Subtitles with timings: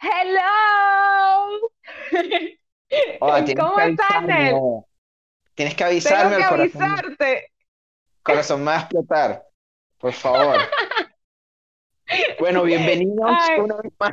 [0.00, 1.70] Hello.
[3.56, 4.56] ¿Cómo estás, Nel?
[5.54, 6.36] Tienes que avisarme.
[6.36, 7.52] Tengo que avisarte.
[8.22, 9.44] Corazón, me va a explotar.
[9.98, 10.56] Por favor.
[12.40, 14.12] bueno, bienvenidos una vez más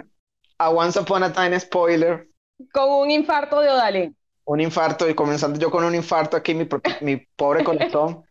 [0.57, 2.27] a Once Upon a Time Spoiler.
[2.71, 4.17] Con un infarto de Odalín.
[4.45, 6.67] Un infarto, y comenzando yo con un infarto aquí, mi,
[7.01, 8.25] mi pobre corazón.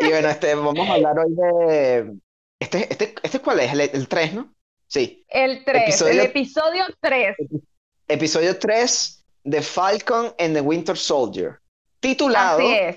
[0.00, 2.14] y bueno, este, vamos a hablar hoy de.
[2.58, 3.72] Este, este, este ¿cuál es?
[3.72, 4.54] El, 3, ¿no?
[4.94, 5.26] Sí.
[5.28, 7.36] El 3, el episodio 3.
[8.06, 11.58] Episodio 3 de Falcon and the Winter Soldier.
[11.98, 12.96] Titulado Así es.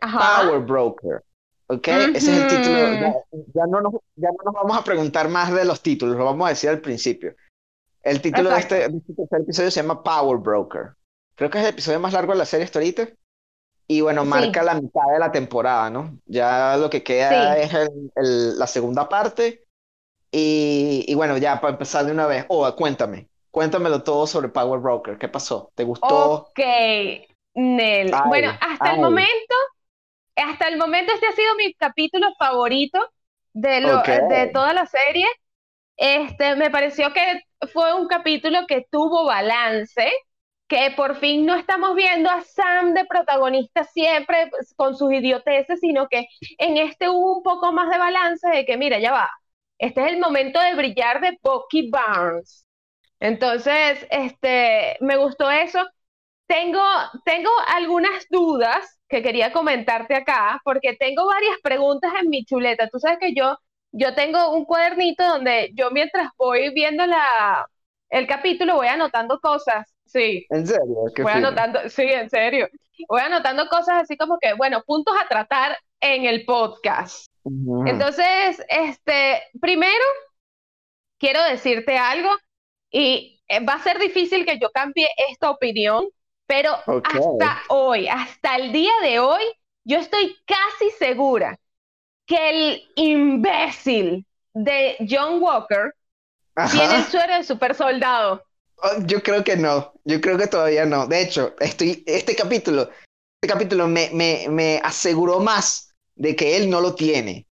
[0.00, 1.22] Power Broker.
[1.66, 1.88] ¿Ok?
[1.88, 3.26] Ese es el título.
[3.52, 6.46] Ya, no nos, ya no nos vamos a preguntar más de los títulos, lo vamos
[6.46, 7.36] a decir al principio.
[8.02, 10.94] El título de este, de este episodio se llama Power Broker.
[11.34, 13.10] Creo que es el episodio más largo de la serie hasta ahorita.
[13.86, 16.18] Y bueno, marca la mitad de la temporada, ¿no?
[16.24, 19.65] Ya lo que queda es el, la segunda parte.
[20.38, 24.80] Y, y, bueno, ya para empezar de una vez, oh, cuéntame, cuéntamelo todo sobre Power
[24.80, 25.16] Broker.
[25.16, 25.72] ¿Qué pasó?
[25.74, 26.50] ¿Te gustó?
[26.50, 26.60] Ok,
[27.54, 28.12] Nel.
[28.26, 29.54] bueno, hasta el momento,
[30.36, 32.98] hasta el momento este ha sido mi capítulo favorito
[33.54, 35.24] de, lo, de toda la serie.
[35.96, 37.40] Este, me pareció que
[37.72, 40.12] fue un capítulo que tuvo balance,
[40.68, 45.80] que por fin no estamos viendo a Sam de protagonista siempre pues, con sus idioteces,
[45.80, 49.30] sino que en este hubo un poco más de balance de que, mira, ya va,
[49.78, 52.66] este es el momento de brillar de Bucky Barnes.
[53.20, 55.84] Entonces, este, me gustó eso.
[56.46, 56.82] Tengo,
[57.24, 62.88] tengo algunas dudas que quería comentarte acá, porque tengo varias preguntas en mi chuleta.
[62.88, 63.56] Tú sabes que yo,
[63.92, 67.66] yo tengo un cuadernito donde yo mientras voy viendo la,
[68.10, 70.46] el capítulo voy anotando cosas Sí.
[70.50, 70.96] ¿En serio?
[71.18, 72.68] Voy anotando, sí, en serio.
[73.08, 77.25] Voy anotando cosas así como que, bueno, puntos a tratar en el podcast.
[77.86, 80.04] Entonces, este, primero,
[81.18, 82.30] quiero decirte algo
[82.90, 86.08] y eh, va a ser difícil que yo cambie esta opinión,
[86.46, 89.42] pero hasta hoy, hasta el día de hoy,
[89.84, 91.58] yo estoy casi segura
[92.26, 95.94] que el imbécil de John Walker
[96.72, 98.42] tiene el suero de super soldado.
[98.78, 101.06] Oh, yo creo que no, yo creo que todavía no.
[101.06, 102.90] De hecho, estoy, este capítulo,
[103.40, 105.85] este capítulo me, me, me aseguró más
[106.16, 107.46] de que él no lo tiene.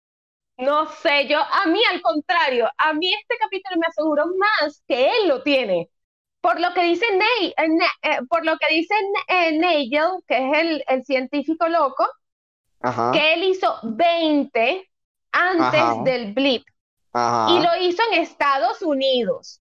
[0.59, 5.07] No sé, yo, a mí al contrario, a mí este capítulo me aseguró más que
[5.11, 5.89] él lo tiene.
[6.41, 8.95] Por lo que dice Ney, eh, eh, por lo que dice
[9.29, 12.07] eh, Nigel, que es el, el científico loco,
[13.11, 14.91] que él hizo 20
[15.33, 16.65] antes del blip.
[17.45, 19.61] Y lo hizo en Estados Unidos.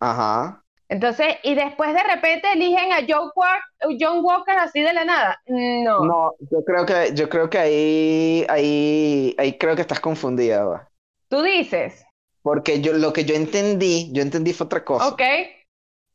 [0.00, 0.63] Ajá.
[0.88, 5.40] Entonces, y después de repente eligen a John Walker, John Walker así de la nada.
[5.46, 6.04] No.
[6.04, 10.90] No, yo creo que, yo creo que ahí, ahí, ahí creo que estás confundida.
[11.28, 12.04] ¿Tú dices?
[12.42, 15.08] Porque yo, lo que yo entendí, yo entendí fue otra cosa.
[15.08, 15.22] Ok.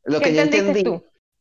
[0.04, 0.84] Lo que yo entendí,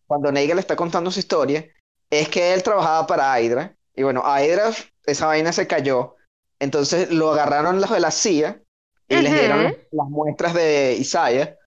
[0.07, 1.65] cuando Neigel le está contando su historia,
[2.09, 4.71] es que él trabajaba para Hydra, y bueno, Hydra,
[5.05, 6.15] esa vaina se cayó,
[6.59, 8.61] entonces lo agarraron los de la CIA
[9.07, 11.58] y les dieron las muestras de Isaiah,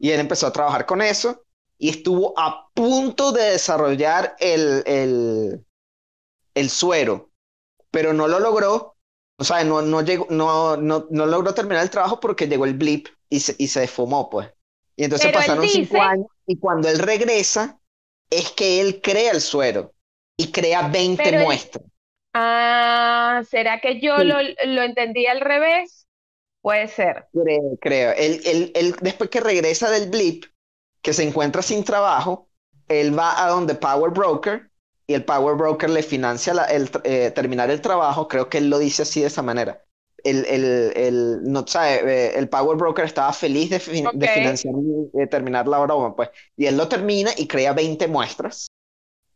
[0.00, 1.44] y él empezó a trabajar con eso
[1.78, 5.66] y estuvo a punto de desarrollar el, el,
[6.54, 7.32] el suero,
[7.90, 8.96] pero no lo logró.
[9.38, 12.74] O sea, no, no, llegó, no, no, no logró terminar el trabajo porque llegó el
[12.74, 14.50] blip y se, y se desfumó, pues.
[14.96, 17.80] Y entonces pasaron cinco años y cuando él regresa,
[18.30, 19.94] es que él crea el suero
[20.36, 21.84] y crea 20 muestras.
[22.32, 25.99] Ah, ¿será que yo lo, lo entendí al revés?
[26.62, 27.26] Puede ser.
[27.32, 28.12] Creo, creo.
[28.16, 30.44] Él, él, después que regresa del blip,
[31.02, 32.48] que se encuentra sin trabajo,
[32.88, 34.70] él va a donde Power Broker
[35.06, 38.28] y el Power Broker le financia el, eh, terminar el trabajo.
[38.28, 39.82] Creo que él lo dice así de esa manera.
[40.22, 44.74] El, el, el, no, sabe, eh, el Power Broker estaba feliz de, de financiar
[45.14, 46.28] y terminar la broma, pues.
[46.56, 48.70] Y él lo termina y crea 20 muestras,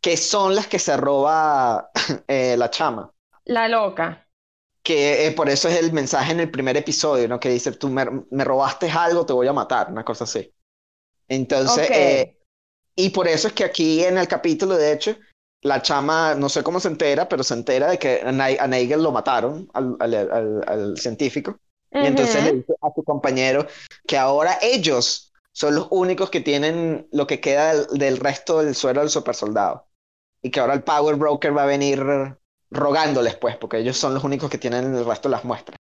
[0.02, 1.90] que son las que se roba
[2.28, 3.10] eh, la chama.
[3.46, 4.23] La loca
[4.84, 7.40] que eh, por eso es el mensaje en el primer episodio, ¿no?
[7.40, 8.04] Que dice, tú me,
[8.44, 10.54] robaste algo, te voy a matar, una cosa así.
[11.26, 12.38] Entonces, eh,
[12.94, 15.16] y por eso es que aquí en el capítulo, de hecho,
[15.62, 19.10] la chama, no sé cómo se entera, pero se entera de que a Nigel lo
[19.10, 21.58] mataron, al, al, científico.
[21.90, 23.66] Y entonces le dice a su compañero
[24.06, 28.74] que ahora ellos son los únicos que tienen lo que queda del, del resto del
[28.74, 29.86] suero del super soldado.
[30.42, 32.04] Y que ahora el Power Broker va a venir
[32.70, 35.78] rogándoles, pues, porque ellos son los únicos que tienen el resto de las muestras.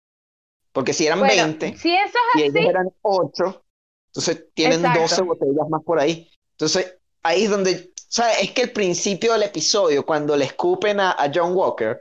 [0.72, 3.64] Porque si eran 20 si eso y ellos eran 8,
[4.08, 6.30] entonces tienen 12 botellas más por ahí.
[6.52, 8.42] Entonces, ahí es donde, ¿sabes?
[8.42, 12.00] Es que el principio del episodio, cuando le escupen a, John Walker,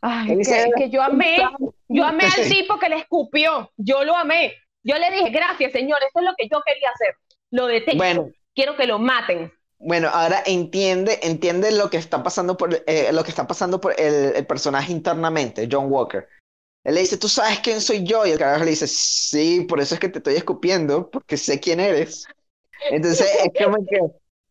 [0.00, 1.36] Ay, dice, que, yo amé,
[1.88, 4.54] yo amé al tipo que le escupió, yo lo amé.
[4.82, 7.14] Yo le dije, gracias, señor, eso es lo que yo quería hacer.
[7.50, 7.98] Lo detesto.
[7.98, 9.52] Bueno, quiero que lo maten.
[9.80, 13.98] Bueno, ahora entiende, entiende lo que está pasando por, eh, lo que está pasando por
[13.98, 16.28] el, personaje internamente, John Walker.
[16.84, 18.26] Él le dice, ¿tú sabes quién soy yo?
[18.26, 21.60] Y el carajo le dice, sí, por eso es que te estoy escupiendo, porque sé
[21.60, 22.24] quién eres.
[22.90, 24.00] Entonces es como que,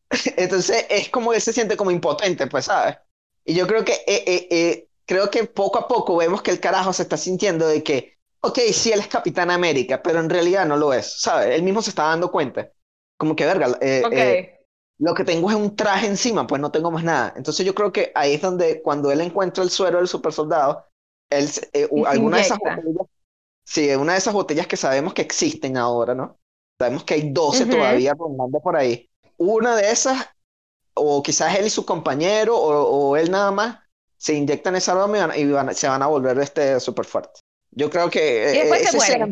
[0.38, 2.97] entonces es como que se siente como impotente, pues, ¿sabes?
[3.44, 6.94] Y yo creo que, eh, eh, creo que poco a poco vemos que el carajo
[6.94, 10.77] se está sintiendo de que, ok, sí, él es Capitán América, pero en realidad no
[10.77, 11.56] lo es, ¿sabes?
[11.56, 12.71] Él mismo se está dando cuenta.
[13.18, 14.56] Como que, verga, eh,
[14.99, 17.33] lo que tengo es un traje encima, pues no tengo más nada.
[17.35, 20.85] Entonces yo creo que ahí es donde cuando él encuentra el suero del super soldado,
[21.29, 23.07] él, eh, alguna de esas botellas,
[23.63, 26.39] sí, una de esas botellas que sabemos que existen ahora, ¿no?
[26.79, 29.09] Sabemos que hay 12 todavía rondando por ahí.
[29.38, 30.27] Una de esas,
[30.94, 33.79] o quizás él y su compañero, o, él nada más,
[34.17, 37.39] se inyectan esa arma y, se van a volver este súper fuerte.
[37.71, 38.51] Yo creo que...
[38.53, 39.27] ¿Y después se escena,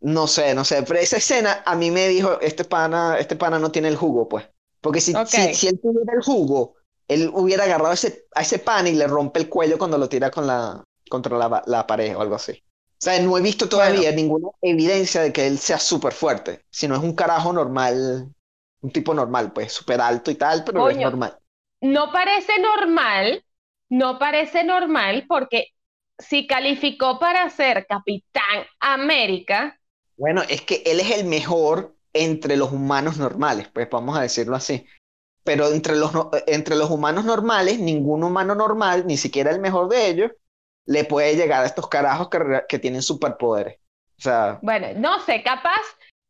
[0.00, 3.58] no sé, no sé, pero esa escena a mí me dijo, este pana, este pana
[3.58, 4.46] no tiene el jugo, pues.
[4.84, 5.14] Porque si,
[5.54, 6.74] si, él tuviera el jugo,
[7.08, 10.30] él hubiera agarrado ese, a ese pan y le rompe el cuello cuando lo tira
[10.30, 12.52] con la, contra la, la pared o algo así.
[12.52, 16.96] O sea, no he visto todavía ninguna evidencia de que él sea súper fuerte, sino
[16.96, 18.28] es un carajo normal,
[18.82, 21.38] un tipo normal, pues, súper alto y tal, pero es normal.
[21.80, 23.42] No parece normal,
[23.88, 25.68] no parece normal porque
[26.18, 29.80] si calificó para ser Capitán América.
[30.18, 34.56] Bueno, es que él es el mejor entre los humanos normales, pues vamos a decirlo
[34.56, 34.86] así.
[35.42, 36.10] Pero entre los,
[36.46, 40.30] entre los humanos normales, ningún humano normal, ni siquiera el mejor de ellos,
[40.86, 42.38] le puede llegar a estos carajos que,
[42.68, 43.78] que tienen superpoderes.
[44.18, 45.82] O sea, bueno, no sé, capaz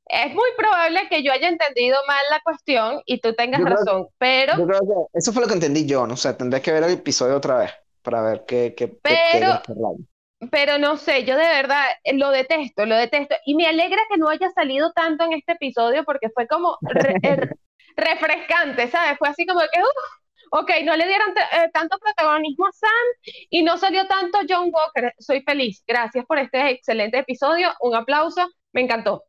[0.06, 4.56] es muy probable que yo haya entendido mal la cuestión y tú tengas razón, pero...
[4.56, 6.92] Yo creo que eso fue lo que entendí yo, no sé, tendré que ver el
[6.92, 7.72] episodio otra vez
[8.02, 8.74] para ver qué...
[8.76, 9.62] qué pero,
[10.50, 13.34] pero no sé, yo de verdad eh, lo detesto, lo detesto.
[13.44, 16.78] Y me alegra que no haya salido tanto en este episodio porque fue como
[17.22, 17.56] er,
[17.96, 19.18] refrescante, ¿sabes?
[19.18, 19.80] Fue así como que,
[20.50, 22.90] ok, no le dieron eh, tanto protagonismo a Sam
[23.50, 25.12] y no salió tanto John Walker.
[25.18, 25.82] Soy feliz.
[25.86, 27.72] Gracias por este excelente episodio.
[27.80, 28.48] Un aplauso.
[28.72, 29.24] Me encantó.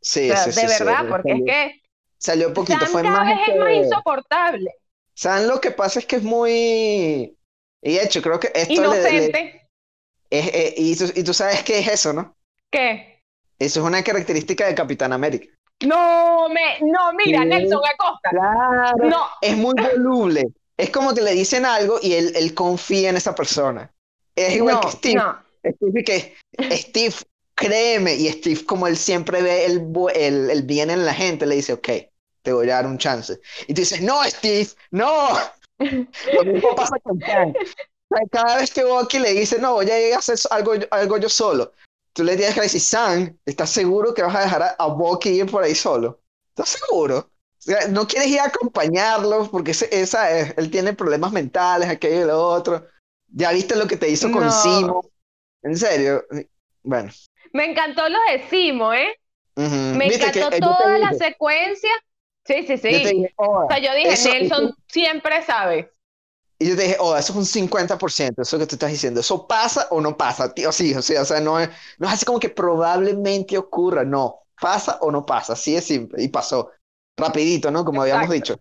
[0.00, 1.82] Sí, sí, sí, De verdad, porque es que.
[2.18, 3.38] Salió poquito, Sam fue cada más.
[3.38, 4.70] Vez es más insoportable.
[5.14, 7.36] Sam lo que pasa es que es muy.
[7.82, 9.65] Y de hecho, creo que esto Inocente.
[10.30, 12.36] Eh, y, tú, sabes qué es eso, ¿no?
[12.70, 13.22] ¿Qué?
[13.58, 15.46] Eso es una característica de Capitán América.
[15.84, 18.30] No, me, no, mira, Nelson Acosta.
[18.30, 19.08] Claro.
[19.08, 19.26] No.
[19.40, 20.48] Es muy voluble.
[20.76, 23.90] Es como que le dicen algo y él, él confía en esa persona.
[24.34, 25.14] Es igual que Steve.
[25.14, 25.38] No.
[25.64, 26.36] Steve que
[26.76, 27.14] Steve,
[27.54, 31.56] créeme, y Steve, como él siempre ve el, el, el, bien en la gente, le
[31.56, 31.88] dice, ok,
[32.42, 33.40] te voy a dar un chance.
[33.66, 35.30] Y tú dices, no, Steve, no.
[35.78, 37.18] Lo mismo pasa con
[38.30, 41.72] cada vez que Bucky le dice, no, voy a hacer algo, algo yo solo,
[42.12, 45.30] tú le tienes que decir, Sam, ¿estás seguro que vas a dejar a, a Bucky
[45.30, 46.20] ir por ahí solo?
[46.50, 47.30] ¿Estás seguro?
[47.90, 52.86] no quieres ir a acompañarlo porque esa él tiene problemas mentales, aquello y lo otro.
[53.28, 55.10] Ya viste lo que te hizo con Simo.
[55.62, 56.24] En serio.
[56.82, 57.10] Bueno.
[57.52, 59.18] Me encantó lo de Simo, ¿eh?
[59.56, 61.90] Me encantó toda la secuencia.
[62.44, 63.26] Sí, sí, sí.
[63.36, 65.90] o sea, yo dije, Nelson siempre sabe.
[66.58, 69.20] Y yo te dije, oh, eso es un 50%, eso que tú estás diciendo.
[69.20, 70.72] ¿Eso pasa o no pasa, tío?
[70.72, 71.68] Sí, o sea, o sea no, es,
[71.98, 74.40] no es así como que probablemente ocurra, no.
[74.58, 76.22] Pasa o no pasa, así es simple.
[76.22, 76.70] Y pasó.
[77.16, 77.84] Rapidito, ¿no?
[77.84, 78.58] Como habíamos dicho.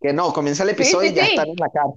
[0.00, 1.88] Que no, comienza el episodio y ya están en la cara.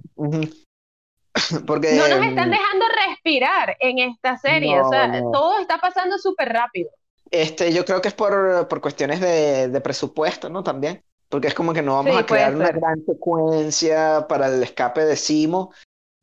[1.66, 6.50] Porque, no nos están dejando respirar en esta serie, o sea, todo está pasando súper
[6.50, 6.90] rápido.
[7.30, 10.62] Este, yo creo que es por, por cuestiones de, de presupuesto, ¿no?
[10.62, 15.02] También porque es como que no vamos a crear una gran secuencia para el escape
[15.06, 15.72] de Simo.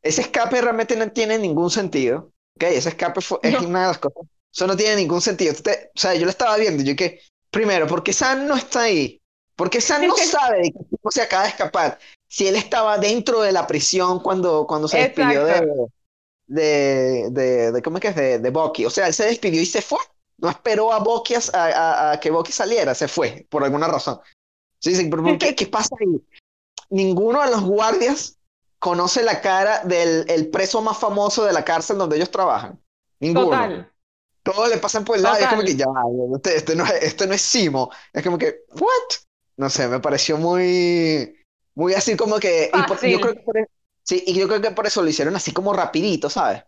[0.03, 2.31] Ese escape realmente no tiene ningún sentido.
[2.55, 2.75] ¿okay?
[2.75, 4.29] Ese escape es una de las cosas.
[4.53, 5.55] Eso no tiene ningún sentido.
[5.55, 6.83] o sea, yo lo estaba viendo.
[6.83, 9.19] Yo que, primero, ¿por qué Sam no está ahí?
[9.55, 11.97] Porque Sam no sabe de qué tipo se acaba de escapar.
[12.27, 15.87] Si él estaba dentro de la prisión cuando, cuando se despidió de,
[16.45, 18.15] de, de, de, ¿Cómo es que es?
[18.15, 18.85] De, de Bucky.
[18.85, 19.97] O sea, él se despidió y se fue.
[20.37, 24.21] No esperó a Bucky a, a, a que Bucky saliera, se fue, por alguna razón.
[24.79, 25.55] Sí, sí, pero qué?
[25.55, 26.21] ¿Qué pasa ahí?
[26.89, 28.37] Ninguno de los guardias
[28.79, 32.81] conoce la cara del el preso más famoso de la cárcel donde ellos trabajan.
[33.19, 33.49] Ninguno.
[33.49, 33.91] Total.
[34.41, 35.85] Todos le pasan por el lado y es como que ya,
[36.35, 37.91] este, este, no, este no es Simo.
[38.13, 38.89] Es como que, ¿what?
[39.57, 41.35] No sé, me pareció muy,
[41.75, 42.71] muy así como que.
[43.01, 43.67] Y yo creo que por, e,
[44.01, 46.63] sí, y yo creo que por eso lo hicieron así como rapidito, ¿sabes?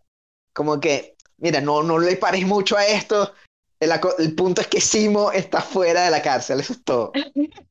[0.54, 3.34] Como que, mira, no, no le pares mucho a esto.
[3.80, 7.14] El, el punto es que Simo está fuera de la cárcel, eso es todo.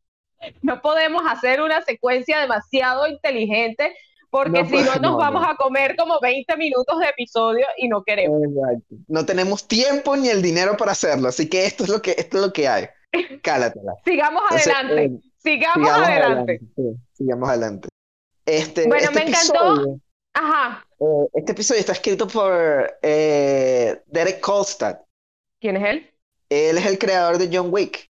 [0.63, 3.95] no podemos hacer una secuencia demasiado inteligente
[4.31, 8.41] porque si no nos vamos a comer como 20 minutos de episodio y no queremos.
[9.09, 12.39] No tenemos tiempo ni el dinero para hacerlo, así que esto es lo que, esto
[12.39, 12.87] es lo que hay.
[13.43, 13.95] cálatela.
[14.05, 15.05] Sigamos adelante.
[15.05, 16.61] Eh, sigamos, adelante.
[17.13, 17.89] sigamos adelante.
[18.47, 20.01] Este, bueno, este me encantó.
[20.33, 20.87] Ajá.
[21.01, 24.99] Eh, este episodio está escrito por eh, Derek Kolstad.
[25.61, 26.11] ¿Quién es él?
[26.49, 28.10] Él es el creador de John Wick.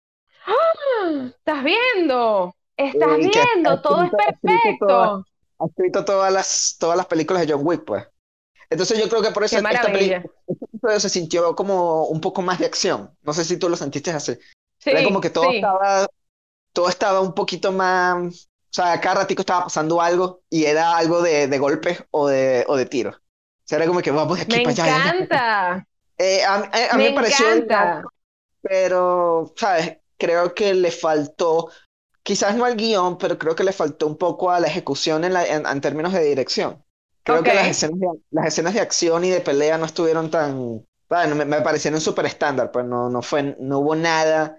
[0.47, 1.31] ¡Ah!
[1.37, 2.55] ¿Estás viendo?
[2.77, 5.25] Estás viendo, todo es perfecto.
[5.59, 8.07] Ha escrito, todas, las, todas las películas de John Wick, pues.
[8.69, 12.43] Entonces yo creo que por eso esta película, este episodio se sintió como un poco
[12.43, 13.11] más de acción.
[13.23, 14.37] No sé si tú lo sentiste así.
[14.79, 16.07] Sí, Era como que todo estaba
[16.73, 21.23] todo estaba un poquito más o sea, cada ratico estaba pasando algo y era algo
[21.23, 23.15] de, de golpes o de, o de tiros.
[23.15, 23.21] O
[23.63, 24.99] sea, era como que vamos de aquí me para allá.
[24.99, 25.87] Me encanta.
[26.19, 26.55] Eh, a,
[26.91, 27.53] a, mí me, pareció.
[27.53, 28.03] Encanta.
[28.63, 29.99] Pero, ¿sabes?
[30.25, 31.71] Creo que le faltó,
[32.23, 35.33] quizás no al guion, pero creo que le faltó un poco a la ejecución en,
[35.33, 36.85] la, en, términos de dirección.
[37.23, 40.85] Creo que las escenas, de, las escenas de acción y de pelea no estuvieron tan.
[41.09, 44.59] Bueno, me, me parecieron súper estándar, pues no, no, fue, no hubo nada.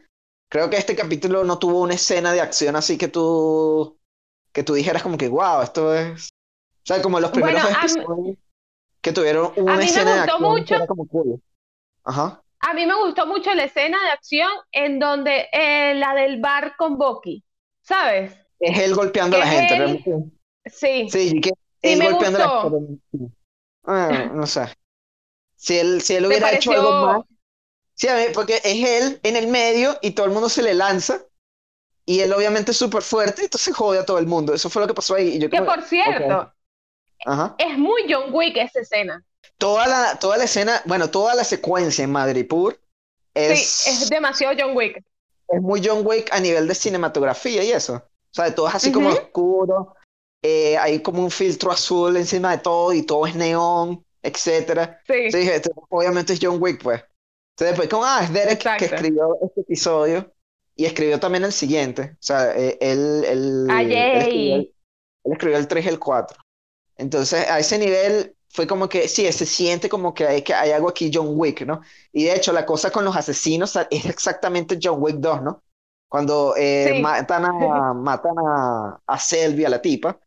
[0.50, 3.98] Creo que este capítulo no tuvo una escena de acción así que tú
[4.56, 6.30] que tú dijeras como que, wow, esto es...
[6.30, 7.62] O sea, como los primeros
[8.08, 8.38] bueno,
[9.02, 11.40] que tuvieron una a mí escena me gustó mucho,
[12.06, 12.42] Ajá.
[12.68, 16.76] A mí me gustó mucho la escena de acción en donde eh, la del bar
[16.78, 17.44] con Bucky,
[17.82, 18.36] ¿sabes?
[18.60, 20.12] Es él golpeando a la gente, realmente.
[20.66, 21.08] Sí.
[21.10, 21.52] Sí, que
[21.84, 23.36] él golpeando a la gente.
[23.84, 24.66] Ah, no sé.
[25.56, 27.22] Si él, si él hubiera hecho algo más.
[27.94, 31.22] Sí, a porque es él en el medio y todo el mundo se le lanza
[32.06, 34.54] y él obviamente es súper fuerte, entonces jode a todo el mundo.
[34.54, 35.36] Eso fue lo que pasó ahí.
[35.36, 36.52] Y yo que por cierto,
[37.58, 39.24] es muy John Wick esa escena.
[39.58, 42.80] Toda la, toda la escena, bueno, toda la secuencia en Madripoor
[43.34, 43.66] es...
[43.66, 45.02] Sí, es demasiado John Wick.
[45.48, 47.96] Es muy John Wick a nivel de cinematografía y eso.
[47.96, 49.96] O sea, todo es así como oscuro.
[50.42, 55.02] Eh, hay como un filtro azul encima de todo y todo es neón, etcétera.
[55.08, 55.32] Sí.
[55.32, 55.50] sí
[55.90, 57.02] obviamente es John Wick, pues.
[57.56, 60.34] Entonces, después, como, ah, es Derek que escribió este episodio
[60.76, 62.12] y escribió también el siguiente.
[62.16, 64.74] O sea, eh, él, él, él,
[65.24, 66.38] escribió, el 3 y el 4.
[66.98, 70.72] Entonces, a ese nivel fue como que, sí, se siente como que hay, que hay
[70.72, 71.82] algo aquí John Wick, ¿no?
[72.14, 75.64] Y de hecho, la cosa con los asesinos es exactamente John Wick 2, ¿no?
[76.08, 80.18] Cuando eh, matan, a, matan a, a Selby, a la tipa,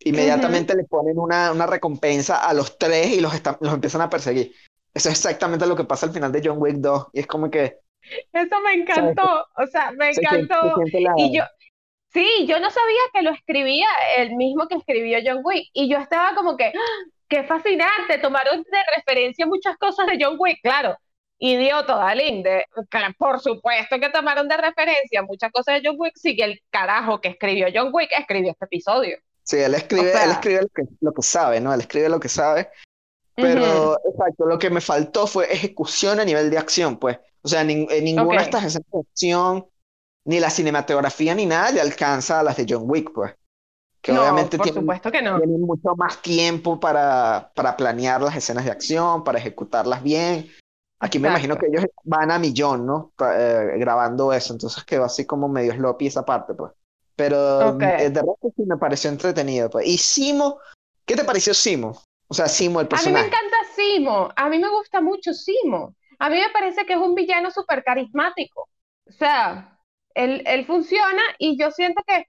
[0.00, 4.52] inmediatamente le ponen una, una, recompensa a los tres y los, los empiezan a perseguir.
[4.92, 7.06] Eso es exactamente lo que pasa al final de John Wick 2.
[7.14, 7.78] Y es como que,
[8.32, 10.76] eso me encantó, o sea, me encantó.
[11.16, 11.44] Y yo,
[12.12, 13.86] sí, yo no sabía que lo escribía
[14.18, 15.70] el mismo que escribió John Wick.
[15.72, 17.13] Y yo estaba como que, ¡Ah!
[17.34, 20.96] Qué fascinante, tomaron de referencia muchas cosas de John Wick, claro.
[21.38, 22.44] Idiota, Dalín,
[23.18, 27.20] por supuesto que tomaron de referencia muchas cosas de John Wick, sí que el carajo
[27.20, 29.18] que escribió John Wick escribió este episodio.
[29.42, 31.74] Sí, él escribe, él escribe lo que, lo que sabe, ¿no?
[31.74, 32.70] Él escribe lo que sabe.
[33.34, 37.18] Pero, exacto, lo que me faltó fue ejecución a nivel de acción, pues.
[37.42, 39.66] O sea, en ninguna de estas escenas de acción,
[40.24, 43.34] ni la cinematografía ni nada le alcanza a las de John Wick, pues.
[44.04, 45.38] Que obviamente por supuesto que no.
[45.38, 50.50] tienen mucho más tiempo para, para planear las escenas de acción, para ejecutarlas bien.
[51.00, 53.14] Aquí me imagino que ellos van a millón, ¿no?
[53.18, 56.72] Eh, grabando eso, entonces quedó así como medio sloppy esa parte, pues.
[57.16, 59.86] Pero eh, de resto sí me pareció entretenido, pues.
[59.86, 60.58] Y Simo,
[61.06, 61.98] ¿qué te pareció Simo?
[62.28, 63.20] O sea, Simo, el personaje.
[63.20, 65.94] A mí me encanta Simo, a mí me gusta mucho Simo.
[66.18, 68.68] A mí me parece que es un villano súper carismático.
[69.08, 69.78] O sea,
[70.14, 72.26] él, él funciona y yo siento que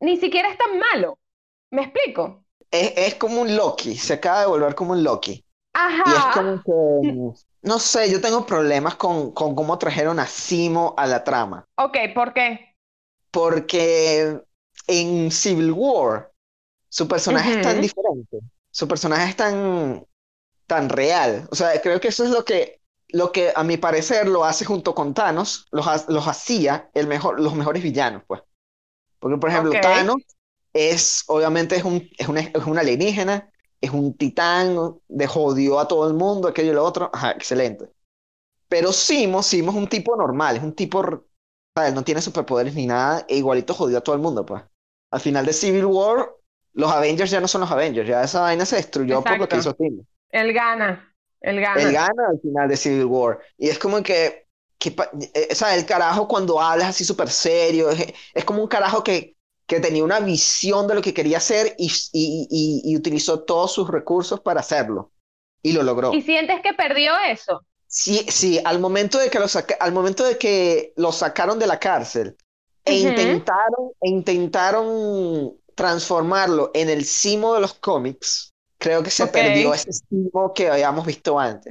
[0.00, 1.18] ni siquiera es tan malo.
[1.70, 2.44] ¿Me explico?
[2.70, 5.44] Es, es como un Loki, se acaba de volver como un Loki.
[5.72, 6.02] Ajá.
[6.06, 10.94] Y es como que, no sé, yo tengo problemas con, con cómo trajeron a Simo
[10.96, 11.66] a la trama.
[11.76, 12.74] Ok, ¿por qué?
[13.30, 14.40] Porque
[14.86, 16.32] en Civil War
[16.88, 18.40] su personaje es tan diferente
[18.70, 20.06] su personaje es tan,
[20.66, 21.48] tan real.
[21.50, 24.64] O sea, creo que eso es lo que, lo que a mi parecer lo hace
[24.64, 28.42] junto con Thanos, los, los hacía el mejor, los mejores villanos, pues.
[29.20, 30.16] Porque, por ejemplo, Thanos
[30.72, 33.50] es, obviamente, es un, es, una, es un alienígena,
[33.80, 34.76] es un titán,
[35.08, 37.10] de jodió a todo el mundo, aquello y lo otro.
[37.12, 37.88] Ajá, excelente.
[38.68, 41.24] Pero Simo, Simo es un tipo normal, es un tipo,
[41.74, 41.94] ¿sabes?
[41.94, 44.62] No tiene superpoderes ni nada, e igualito jodió a todo el mundo, pues.
[45.10, 46.30] Al final de Civil War,
[46.72, 49.56] los Avengers ya no son los Avengers, ya esa vaina se destruyó por lo que
[49.56, 50.04] hizo Tim.
[50.30, 51.82] Él gana, él gana.
[51.82, 53.40] Él gana al final de Civil War.
[53.58, 54.46] Y es como que,
[54.80, 54.96] que
[55.34, 59.36] eh, o sea, el carajo cuando hablas así súper serio, es, como un carajo que,
[59.66, 63.88] que tenía una visión de lo que quería hacer y, y, y, utilizó todos sus
[63.88, 65.12] recursos para hacerlo.
[65.62, 66.14] Y lo logró.
[66.14, 67.60] ¿Y sientes que perdió eso?
[67.86, 69.46] Sí, sí, al momento de que lo,
[69.80, 72.36] al momento de que lo sacaron de la cárcel
[72.84, 79.74] e intentaron, e intentaron transformarlo en el Simo de los cómics, creo que se perdió
[79.74, 81.70] ese Simo que habíamos visto antes.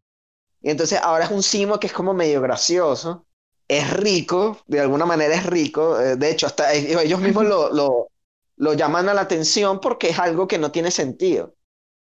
[0.61, 3.25] Y entonces ahora es un Simo que es como medio gracioso,
[3.67, 8.09] es rico, de alguna manera es rico, eh, de hecho, hasta ellos mismos lo, lo,
[8.57, 11.55] lo, llaman a la atención porque es algo que no tiene sentido.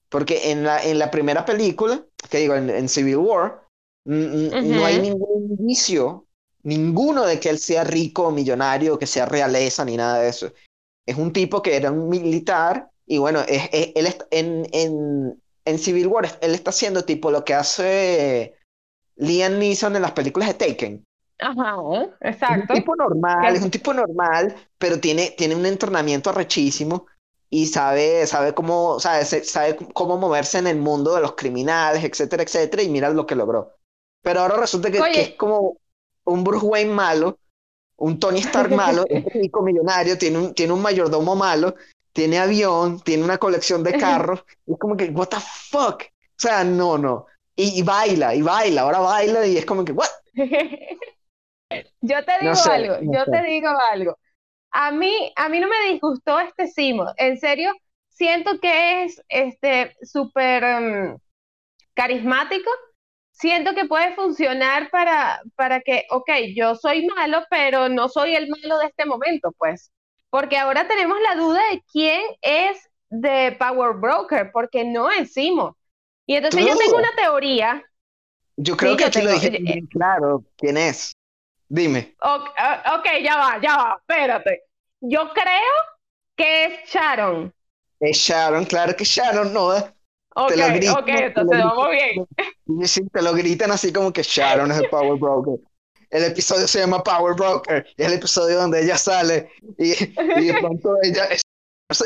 [0.08, 3.62] Porque en la, en la primera película, que digo, en, Civil War,
[4.04, 6.26] no hay ningún indicio,
[6.62, 10.52] ninguno de que él sea rico o millonario, que sea realeza, ni nada de eso.
[11.04, 16.06] Es un tipo que era un militar y bueno, es, él en, en, en Civil
[16.06, 18.56] War, él está haciendo tipo lo que hace
[19.16, 21.04] Liam Neeson en las películas de Taken.
[21.38, 21.76] Ajá,
[22.20, 22.62] exacto.
[22.62, 27.06] Es un tipo normal, es un tipo normal, pero tiene, tiene un entrenamiento arrechísimo
[27.50, 32.42] y sabe, sabe cómo, sabe, sabe cómo moverse en el mundo de los criminales, etcétera,
[32.42, 33.74] etcétera, y mira lo que logró.
[34.22, 35.76] Pero ahora resulta que, es como
[36.24, 37.38] un Bruce Wayne malo,
[37.96, 41.74] un Tony Stark malo, es rico millonario, tiene un, tiene un mayordomo malo,
[42.16, 46.02] tiene avión, tiene una colección de carros, y es como que, what the fuck?
[46.02, 47.26] O sea, no, no.
[47.54, 50.08] Y, baila, y baila, ahora baila y es como que, what?
[52.00, 54.18] yo te digo algo, yo te digo algo.
[54.70, 57.72] A mí, a mí no me disgustó este Simo, en serio,
[58.08, 61.18] siento que es este súper em,
[61.94, 62.70] carismático,
[63.30, 68.48] siento que puede funcionar para, para que, ok, yo soy malo, pero no soy el
[68.48, 69.92] malo de este momento, pues,
[70.30, 75.76] porque ahora tenemos la duda de quién es de Power Broker, porque no es Simo.
[76.26, 77.84] Y entonces yo tengo una teoría.
[78.56, 81.12] Yo creo que aquí lo dije bien claro quién es.
[81.68, 82.14] Dime.
[82.20, 84.62] Ah, ok, ya va, ya va, espérate.
[85.00, 85.72] Yo creo
[86.36, 87.52] que es Sharon.
[88.00, 89.68] Es Sharon, claro que Sharon, ¿no?
[90.38, 92.86] Ok, te lo gritan, ok, entonces vamos bien.
[92.86, 95.58] Sí, te lo gritan así como que Sharon es el Power Broker.
[96.10, 100.54] El episodio se llama Power Broker, es el episodio donde ella sale y, y de
[100.60, 101.28] pronto ella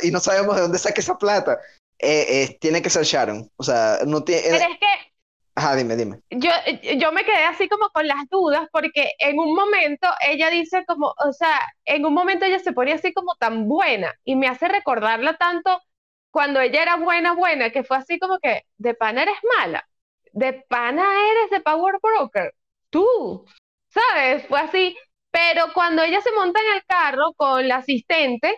[0.02, 1.58] y no sabemos de dónde saca esa plata.
[1.98, 3.50] Eh, eh, tiene que ser Sharon.
[3.56, 4.42] O sea, no tiene.
[4.42, 5.12] Pero es que.
[5.54, 6.20] Ajá, dime, dime.
[6.30, 6.50] Yo,
[6.96, 11.12] yo me quedé así como con las dudas, porque en un momento ella dice como,
[11.18, 14.68] o sea, en un momento ella se ponía así como tan buena y me hace
[14.68, 15.82] recordarla tanto
[16.30, 19.86] cuando ella era buena, buena, que fue así como que, de pana eres mala,
[20.32, 22.54] de pana eres de Power Broker,
[22.88, 23.44] tú,
[23.90, 24.46] ¿sabes?
[24.46, 24.96] Fue así,
[25.30, 28.56] pero cuando ella se monta en el carro con la asistente,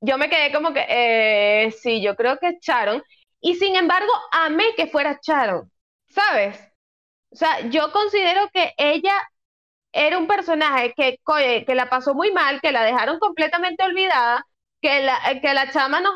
[0.00, 3.02] yo me quedé como que, eh, sí, yo creo que es Sharon.
[3.40, 5.70] Y sin embargo, amé que fuera Sharon,
[6.08, 6.58] ¿sabes?
[7.30, 9.14] O sea, yo considero que ella
[9.92, 11.18] era un personaje que,
[11.66, 14.46] que la pasó muy mal, que la dejaron completamente olvidada,
[14.80, 16.10] que la, que la chama no,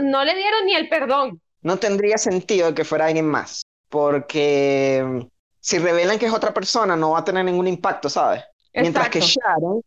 [0.00, 1.40] no, le dieron ni el perdón.
[1.62, 5.28] No tendría sentido que fuera alguien más, porque
[5.62, 8.42] si revelan que es otra persona, no va a tener ningún impacto, ¿sabes?
[8.74, 9.82] Mientras que Sharon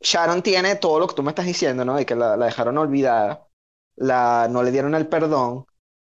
[0.00, 1.96] Sharon tiene todo lo que tú me estás diciendo, ¿no?
[1.96, 3.46] De que la, dejaron olvidada,
[3.96, 5.66] la, no le dieron el perdón.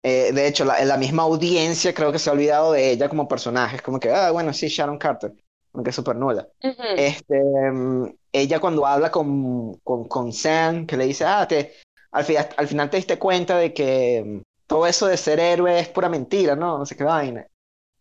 [0.03, 3.29] Eh, de hecho, la, la, misma audiencia creo que se ha olvidado de ella como
[3.29, 3.77] personaje.
[3.77, 5.33] Es como que, ah, bueno, sí, Sharon Carter,
[5.73, 6.49] aunque es súper nula.
[6.97, 7.41] este,
[7.73, 11.75] mm, ella cuando habla con, con, con, Sam, que le dice, ah, te,
[12.13, 12.27] al,
[12.57, 16.09] al final te diste cuenta de que mm, todo eso de ser héroe es pura
[16.09, 16.79] mentira, ¿no?
[16.79, 17.47] No sé qué vaina.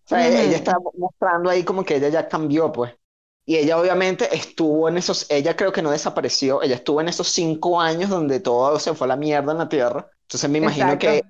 [0.06, 2.94] O sea, ella está mostrando ahí como que ella ya cambió, pues.
[3.46, 7.28] Y ella obviamente estuvo en esos, ella creo que no desapareció, ella estuvo en esos
[7.30, 10.10] cinco años donde todo se fue a la mierda en la Tierra.
[10.24, 11.24] Entonces me imagino que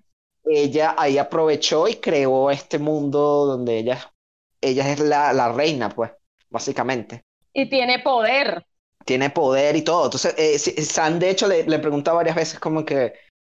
[0.46, 4.14] ella ahí aprovechó y creó este mundo donde ella,
[4.62, 6.12] ella es la, la reina, pues,
[6.50, 7.24] básicamente.
[7.54, 8.66] Y tiene poder.
[9.06, 10.06] Tiene poder y todo.
[10.06, 13.14] Entonces, eh, Sam de hecho le, le pregunta varias veces como que,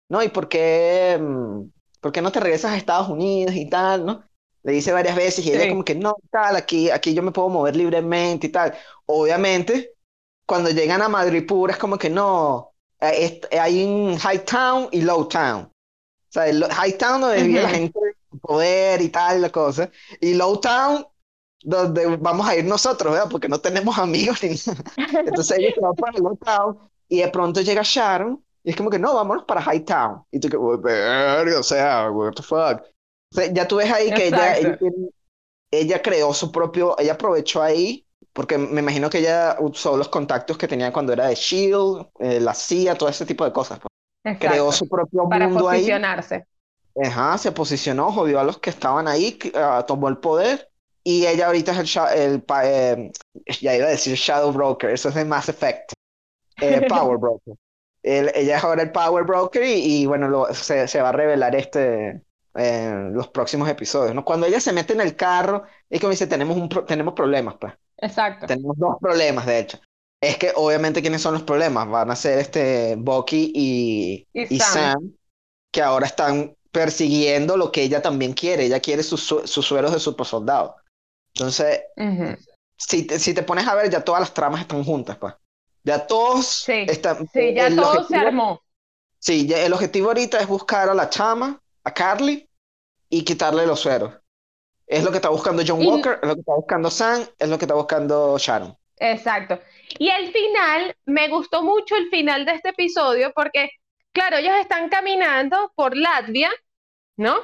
[0.09, 4.05] no, ¿y por qué, mm, por qué no te regresas a Estados Unidos y tal,
[4.07, 4.30] no?
[4.62, 7.49] Le dice varias veces y ella como que no, tal, aquí, aquí yo me puedo
[7.49, 8.75] mover libremente y tal.
[9.07, 9.94] Obviamente,
[10.44, 15.29] cuando llegan a Madrid-Pura es como que no, eh, hay un High Town y Low
[15.29, 15.62] Town.
[15.62, 17.99] O sea, el High Town donde vive la gente
[18.42, 19.90] poder y tal, la cosa.
[20.20, 21.07] Y Low Town
[21.62, 23.29] donde vamos a ir nosotros, ¿verdad?
[23.31, 24.85] Porque no tenemos amigos ni nada.
[25.27, 28.90] Entonces ella se va para Low Town y de pronto llega Sharon y es como
[28.90, 30.23] que no, vámonos para High Town.
[30.31, 32.83] Y tú que, o sea, what the fuck
[33.53, 34.79] ya tú ves ahí que ella,
[35.71, 40.59] ella, creó su propio, ella aprovechó ahí, porque me imagino que ella usó los contactos
[40.59, 43.81] que tenía cuando era de Shield, eh, la CIA, todo ese tipo de cosas.
[43.81, 44.38] Pues.
[44.38, 46.35] Creó su propio Para mundo posicionarse.
[46.35, 46.43] ahí.
[47.07, 50.69] Ajá, se posicionó, jodió a los que estaban ahí, uh, tomó el poder.
[51.03, 53.11] Y ella ahorita es el, el eh,
[53.61, 55.93] ya iba a decir Shadow Broker, eso es de Mass Effect.
[56.61, 57.55] Eh, Power Broker.
[58.03, 62.21] ella es ahora el Power Broker y, bueno, se, se, va a revelar este,
[62.55, 64.25] en los próximos episodios, ¿no?
[64.25, 67.73] Cuando ella se mete en el carro, es como dice, tenemos, un tenemos problemas, pues.
[67.99, 68.47] Exacto.
[68.47, 69.81] Tenemos dos problemas, de hecho.
[70.21, 71.89] Es que obviamente, ¿quiénes son los problemas?
[71.89, 75.15] Van a ser este Bucky y, y, Sam.
[75.73, 78.65] que ahora están persiguiendo lo que ella también quiere.
[78.65, 80.77] Ella quiere sus, sus sueros de super soldado.
[81.35, 81.83] Entonces,
[82.77, 85.35] si te, si te pones a ver, ya todas las tramas están juntas, pues.
[85.85, 87.27] Ya todos sí, están.
[87.33, 88.63] Sí, ya todo se armó.
[89.19, 92.49] Sí, ya el objetivo ahorita es buscar a la chama, a Carly,
[93.11, 94.14] y quitarle los sueros.
[94.87, 97.59] Es lo que está buscando John Walker, es lo que está buscando Sam, es lo
[97.59, 98.77] que está buscando Sharon.
[98.97, 99.61] Exacto.
[99.99, 103.71] Y el final, me gustó mucho el final de este episodio porque,
[104.12, 106.51] claro, ellos están caminando por Latvia,
[107.16, 107.37] ¿no?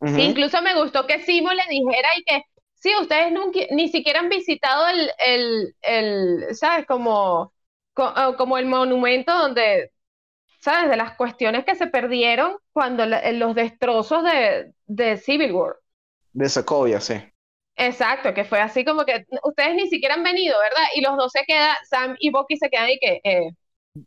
[0.00, 2.42] Incluso me gustó que Simo le dijera y que,
[2.74, 3.32] sí, ustedes
[3.70, 6.86] ni siquiera han visitado el, el, el ¿sabes?
[6.86, 7.52] Como,
[7.94, 9.92] como el monumento donde,
[10.60, 10.90] ¿sabes?
[10.90, 15.76] De las cuestiones que se perdieron cuando los destrozos de, de Civil War.
[16.32, 17.14] De Sokovia, sí.
[17.76, 20.88] Exacto, que fue así como que ustedes ni siquiera han venido, ¿verdad?
[20.94, 23.20] Y los dos se quedan, Sam y Bucky se quedan y que...
[23.22, 23.50] Eh,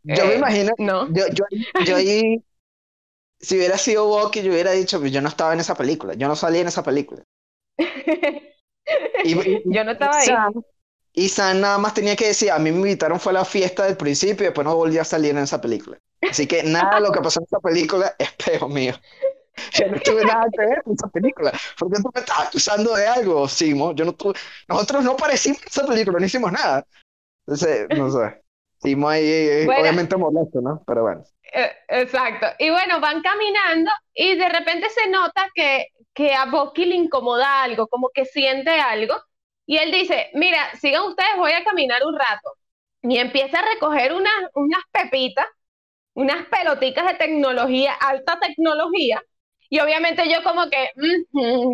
[0.04, 1.12] yo me eh, imagino, no.
[1.12, 1.44] yo, yo,
[1.84, 2.42] yo ahí,
[3.40, 6.28] si hubiera sido Bucky, yo hubiera dicho, pues yo no estaba en esa película, yo
[6.28, 7.22] no salí en esa película.
[9.24, 9.34] y,
[9.64, 10.28] yo no estaba ahí.
[11.12, 13.84] Y Sam nada más tenía que decir, a mí me invitaron fue a la fiesta
[13.84, 15.98] del principio y después no volví a salir en esa película.
[16.28, 18.94] Así que nada de lo que pasó en esa película es peor mío.
[19.74, 21.52] Yo no tuve nada que ver con esa película.
[21.78, 23.94] Porque tú me estás acusando de algo, Simo.
[23.94, 24.34] Yo no tuve...
[24.68, 26.86] Nosotros no parecimos esa película, no hicimos nada.
[27.46, 28.40] Entonces, no sé.
[28.80, 30.82] Simo ahí, eh, obviamente molesto, ¿no?
[30.86, 31.24] Pero bueno.
[31.52, 32.46] Eh, exacto.
[32.58, 37.62] Y bueno, van caminando y de repente se nota que, que a Bucky le incomoda
[37.62, 39.14] algo, como que siente algo.
[39.70, 42.54] Y él dice, mira, sigan ustedes, voy a caminar un rato.
[43.02, 45.46] Y empieza a recoger unas, unas pepitas,
[46.14, 49.22] unas peloticas de tecnología, alta tecnología,
[49.68, 50.90] y obviamente yo como que,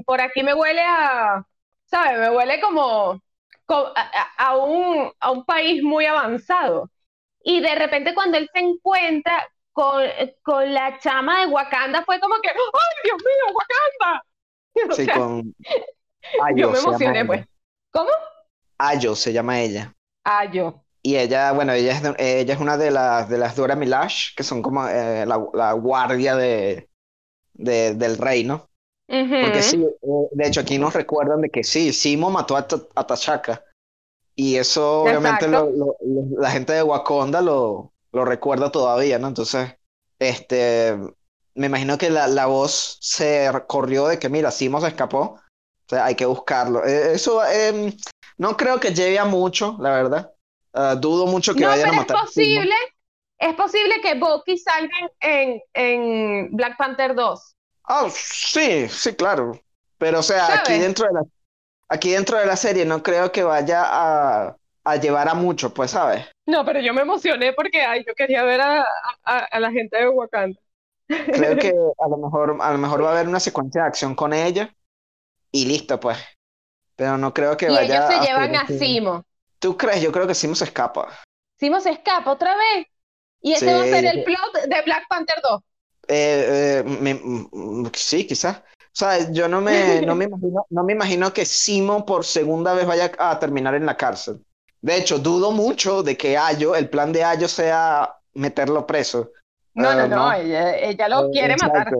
[0.04, 1.46] por aquí me huele a,
[1.86, 2.18] ¿sabes?
[2.20, 3.20] Me huele como,
[4.38, 6.90] a, un, a un país muy avanzado.
[7.44, 10.02] Y de repente cuando él se encuentra con,
[10.42, 12.56] con la chama de Wakanda, fue como que, ¡ay,
[13.04, 14.24] Dios mío, Wakanda!
[14.96, 15.54] Sí, con...
[16.56, 17.42] yo me emocioné, pues.
[17.96, 18.10] ¿Cómo?
[18.78, 19.94] Ayo se llama ella.
[20.24, 20.82] Ayo.
[21.02, 24.42] Y ella, bueno, ella es, ella es una de las, de las Dora Milash, que
[24.42, 26.90] son como eh, la, la, guardia de,
[27.54, 28.68] de, del reino.
[29.06, 33.06] Porque sí, eh, de hecho aquí nos recuerdan de que sí, Simo mató a, a
[33.06, 33.64] Tachaka.
[34.34, 39.28] Y eso obviamente la gente de Wakanda lo, lo recuerda todavía, ¿no?
[39.28, 39.74] Entonces,
[40.18, 40.98] este,
[41.54, 45.40] me imagino que la, la voz se corrió de que, mira, Simo se escapó,
[45.86, 46.84] o sea, hay que buscarlo.
[46.84, 47.92] Eh, eso em,
[48.38, 50.32] no creo que lleve a mucho, la verdad.
[50.72, 52.16] Ah, dudo mucho que vayan a matar.
[52.16, 52.74] Es posible,
[53.38, 57.56] es posible que Bucky salga en, en Black Panther 2.
[57.84, 59.60] Ah, sí, sí, claro.
[59.96, 61.22] Pero, o sea, aquí dentro de la,
[61.88, 65.92] aquí dentro de la serie no creo que vaya a, a llevar a mucho, pues,
[65.92, 66.26] ¿sabes?
[66.46, 68.84] No, pero yo me emocioné porque ay, yo quería ver a,
[69.22, 70.58] a, la gente de Wakanda.
[71.06, 71.68] Creo que
[71.98, 74.75] a lo mejor, a lo mejor va a haber una secuencia de acción con ella
[75.52, 76.18] y listo, pues.
[76.96, 78.06] Pero no creo que y vaya.
[78.06, 79.24] Ellos se llevan a Simo.
[79.58, 80.02] ¿Tú crees?
[80.02, 81.08] Yo creo que Simo se escapa.
[81.58, 82.86] Simo se escapa otra vez.
[83.40, 85.62] Y ese va a ser el plot de Black Panther 2.
[86.08, 88.58] Eh, eh mm, sí, quizás.
[88.58, 92.72] O sea, yo no me, no me, imagino, no me imagino que Simo por segunda
[92.72, 94.42] vez vaya a terminar en la cárcel.
[94.80, 99.32] De hecho, dudo mucho de que Ayo, el plan de Ayo sea meterlo preso.
[99.74, 101.92] No, no, ah, no, Ella, lo eh, quiere matar.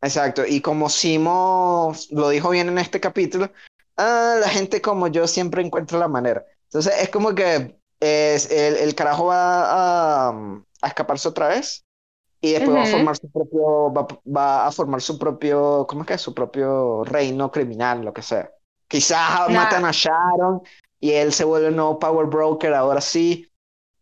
[0.00, 3.50] Exacto, y como Simo lo dijo bien en este capítulo,
[3.96, 6.44] ah, la gente como yo siempre encuentra la manera.
[6.64, 11.84] Entonces es como que es, el, el carajo va a, a escaparse otra vez
[12.40, 13.92] y después va a formar su propio,
[14.24, 16.20] va, a formar su propio, ¿cómo es que es?
[16.20, 18.50] Su propio reino criminal, lo que sea.
[18.86, 20.62] Quizás matan a Sharon
[21.00, 23.50] y él se vuelve un nuevo power broker, ahora sí.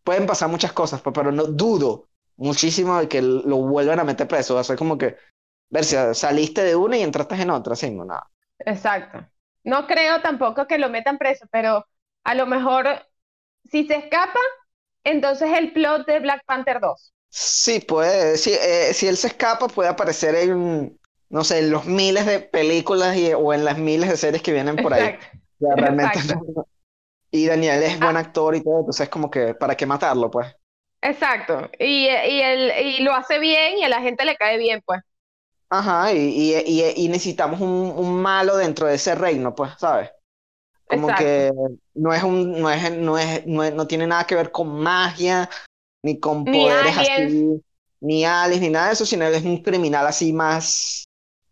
[0.05, 4.29] Pueden pasar muchas cosas, pues, pero no dudo muchísimo de que lo vuelvan a meter
[4.29, 4.55] preso.
[4.55, 5.17] Va a ser como que,
[6.13, 8.31] saliste de una y entraste en otra, sí, no, nada.
[8.59, 9.27] Exacto.
[9.65, 11.87] No creo tampoco que lo metan preso, pero
[12.25, 12.87] a lo mejor
[13.71, 14.39] si se escapa,
[15.05, 17.13] entonces el plot de Black Panther 2.
[17.29, 20.99] Sí, puede, sí, eh, si él se escapa, puede aparecer en,
[21.29, 24.53] no sé, en los miles de películas y, o en las miles de series que
[24.53, 25.19] vienen por ahí.
[25.61, 26.19] realmente
[27.31, 28.21] Y Daniel es buen ah.
[28.21, 30.47] actor y todo, entonces es como que, ¿para qué matarlo, pues?
[31.03, 34.81] Exacto, y, y, él, y lo hace bien y a la gente le cae bien,
[34.85, 35.03] pues.
[35.69, 40.11] Ajá, y, y, y necesitamos un, un, malo dentro de ese reino, pues, ¿sabes?
[40.89, 41.53] Como que
[41.95, 45.51] no es un, no es, no es, no no tiene nada que ver con magia,
[46.05, 47.63] ni con poderes así,
[48.01, 51.05] ni aliens, ni nada de eso, sino él es un criminal así más,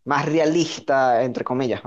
[0.05, 1.83] más realista, entre comillas.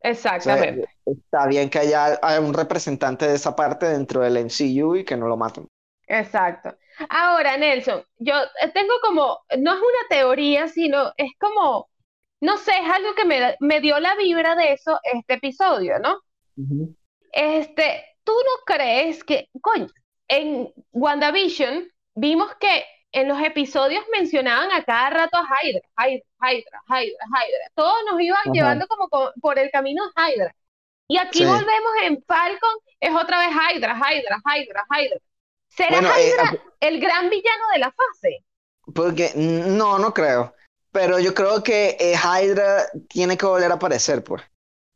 [0.00, 0.88] Exactamente.
[1.04, 5.26] está bien que haya, un representante de esa parte dentro del MCU y que no
[5.26, 5.66] lo maten.
[6.06, 6.76] Exacto.
[7.08, 8.34] Ahora, Nelson, yo
[8.74, 11.88] tengo como, no es una teoría, sino es como,
[12.40, 16.20] no sé, es algo que me, me dio la vibra de eso este episodio, ¿no?
[17.32, 19.88] este, ¿tú no crees que, coño,
[20.28, 26.82] en WandaVision vimos que en los episodios mencionaban a cada rato a Hydra, Hydra, Hydra,
[26.86, 27.70] Hydra, Hydra.
[27.74, 29.08] Todos nos iban llevando como
[29.40, 30.54] por el camino a Hydra.
[31.08, 35.20] Y aquí volvemos en Falcon, es otra vez Hydra, Hydra, Hydra, Hydra.
[35.68, 38.44] ¿Será eh, Hydra el gran villano de la fase?
[38.94, 40.54] Porque no, no creo.
[40.92, 44.42] Pero yo creo que eh, Hydra tiene que volver a aparecer, pues.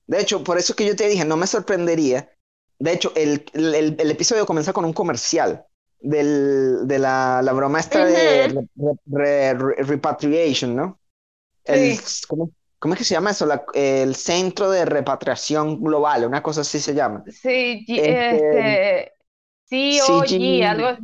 [0.07, 2.31] De hecho, por eso que yo te dije, no me sorprendería.
[2.79, 5.67] De hecho, el, el, episodio comienza con un comercial
[6.01, 10.99] del, de la, la broma esta de repatriation, ¿no?
[12.27, 13.47] ¿cómo, ¿cómo, es que se llama eso?
[13.75, 17.23] el Centro de Repatriación Global, una cosa así se llama.
[17.29, 19.13] Sí, este, este
[19.71, 20.99] sí, algo,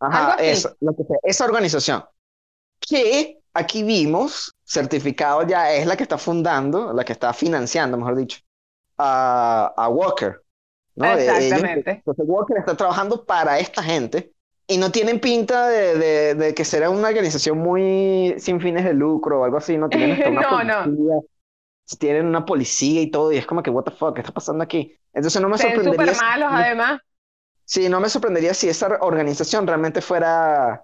[0.00, 2.04] Ajá, Eso, lo que sea, esa organización.
[2.80, 8.16] Que aquí vimos, certificado ya es la que está fundando, la que está financiando, mejor
[8.16, 8.40] dicho,
[8.98, 10.42] a, a Walker.
[10.96, 11.06] ¿no?
[11.06, 11.90] Exactamente.
[11.90, 14.32] entonces Walker está trabajando para esta gente
[14.66, 19.40] y no tienen pinta de, de, que será una organización muy sin fines de lucro
[19.40, 21.24] o algo así, no tienen una no, policía, no.
[21.98, 24.62] tienen una policía y todo y es como que what the fuck, ¿qué está pasando
[24.64, 24.94] aquí?
[25.12, 26.14] Entonces no me Son sorprendería.
[26.14, 27.00] súper malos además.
[27.68, 30.82] Sí, no me sorprendería si esa organización realmente fuera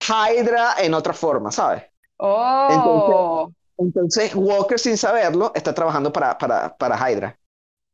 [0.00, 1.84] Hydra en otra forma, ¿sabes?
[2.16, 3.52] Oh.
[3.78, 7.38] Entonces, Walker, sin saberlo, está trabajando para, para, para Hydra.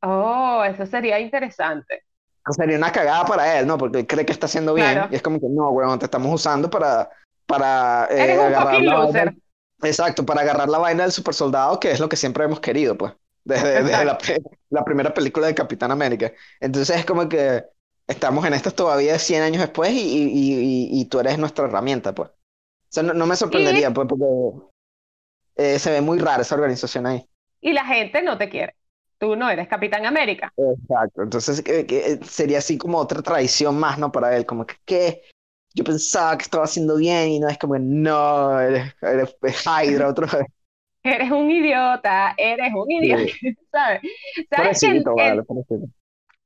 [0.00, 2.04] Oh, eso sería interesante.
[2.48, 3.76] Sería una cagada para él, ¿no?
[3.76, 5.02] Porque él cree que está haciendo bien.
[5.10, 7.10] Y es como que no, weón, te estamos usando para.
[7.44, 9.34] para eh, Eres un agarrar loser.
[9.82, 12.96] Exacto, para agarrar la vaina del super soldado, que es lo que siempre hemos querido,
[12.96, 13.12] pues.
[13.44, 14.18] Desde, la,
[14.70, 16.32] la, primera película de Capitán América.
[16.58, 17.64] Entonces es como que
[18.10, 22.28] estamos en esto todavía 100 años después y, y, y, tú eres nuestra herramienta, pues.
[22.28, 24.24] O sea, no, me sorprendería, pues, porque
[25.56, 27.24] eh, se ve muy rara esa organización ahí.
[27.60, 28.74] Y la gente no te quiere.
[29.18, 30.52] Tú no eres Capitán América.
[30.56, 31.22] Exacto.
[31.22, 34.10] Entonces que, sería así como otra tradición más, ¿no?
[34.10, 35.22] Para él, como que, ¿qué?
[35.74, 40.26] Yo pensaba que estaba haciendo bien y no es como, no, eres, eres Hydra otra
[40.38, 40.46] vez.
[41.02, 43.22] Eres un idiota, eres un idiota,
[43.70, 44.80] ¿sabes?
[44.80, 45.42] ¿Sabes vale,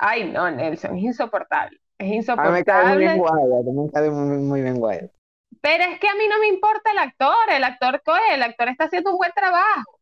[0.06, 1.80] Ay, no, Nelson, es insoportable.
[1.96, 2.58] Es insoportable.
[2.58, 5.10] A me cae muy bien Wyatt, me cae muy, bien Wyatt.
[5.62, 8.84] Pero es que a mí no me importa el actor, el actor el actor está
[8.84, 9.98] haciendo un buen trabajo.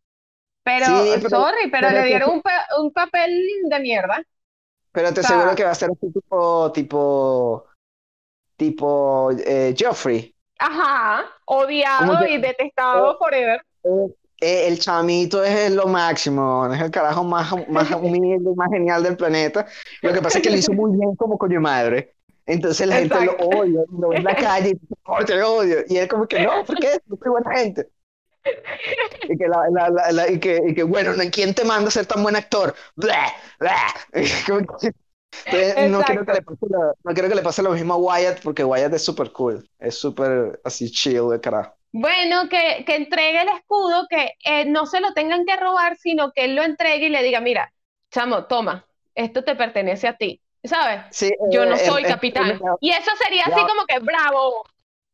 [0.64, 0.86] Pero,
[1.28, 2.42] sorry, pero, le dieron un,
[2.80, 4.20] un, papel de mierda.
[4.90, 7.66] Pero te aseguro que va a ser un tipo, tipo,
[8.56, 9.74] tipo eh.
[10.58, 13.64] Ajá, odiado y detestado forever.
[13.84, 19.04] Eh, eh, el chamito es lo máximo, es el carajo más, más humilde, más genial
[19.04, 19.66] del planeta.
[20.02, 22.16] Lo que pasa es que lo hizo muy bien como coño madre.
[22.44, 25.84] Entonces la gente lo odia, lo ve en la calle y oh, te odio.
[25.88, 27.00] Y él como que no, ¿por qué?
[27.06, 27.88] No soy buena gente.
[29.28, 32.06] Y que, la, la, la, y que, y que, bueno, ¿quién te manda a ser
[32.06, 32.74] tan buen actor?
[32.96, 33.94] Blah, blah.
[35.88, 36.66] no, quiero que le pase
[37.04, 39.94] no quiero que le pase lo mismo a Wyatt porque Wyatt es súper cool, es
[39.94, 41.76] súper así chill de carajo.
[41.92, 46.32] Bueno, que, que entregue el escudo, que eh, no se lo tengan que robar, sino
[46.32, 47.72] que él lo entregue y le diga, mira,
[48.10, 51.02] chamo, toma, esto te pertenece a ti, ¿sabes?
[51.50, 52.58] Yo no eh, soy capitán.
[52.80, 54.64] y eso sería así como que, bravo,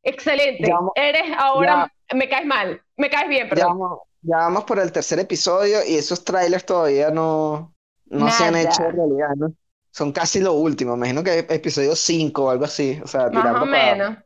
[0.04, 3.98] excelente, eres ahora, me caes mal, me caes bien, perdón.
[4.22, 7.74] Ya vamos, por el tercer episodio y esos trailers todavía no,
[8.06, 9.52] no se han hecho en realidad, ¿no?
[9.90, 13.62] Son casi lo último, me imagino que episodio 5 o algo así, o sea, Más
[13.62, 14.16] o menos.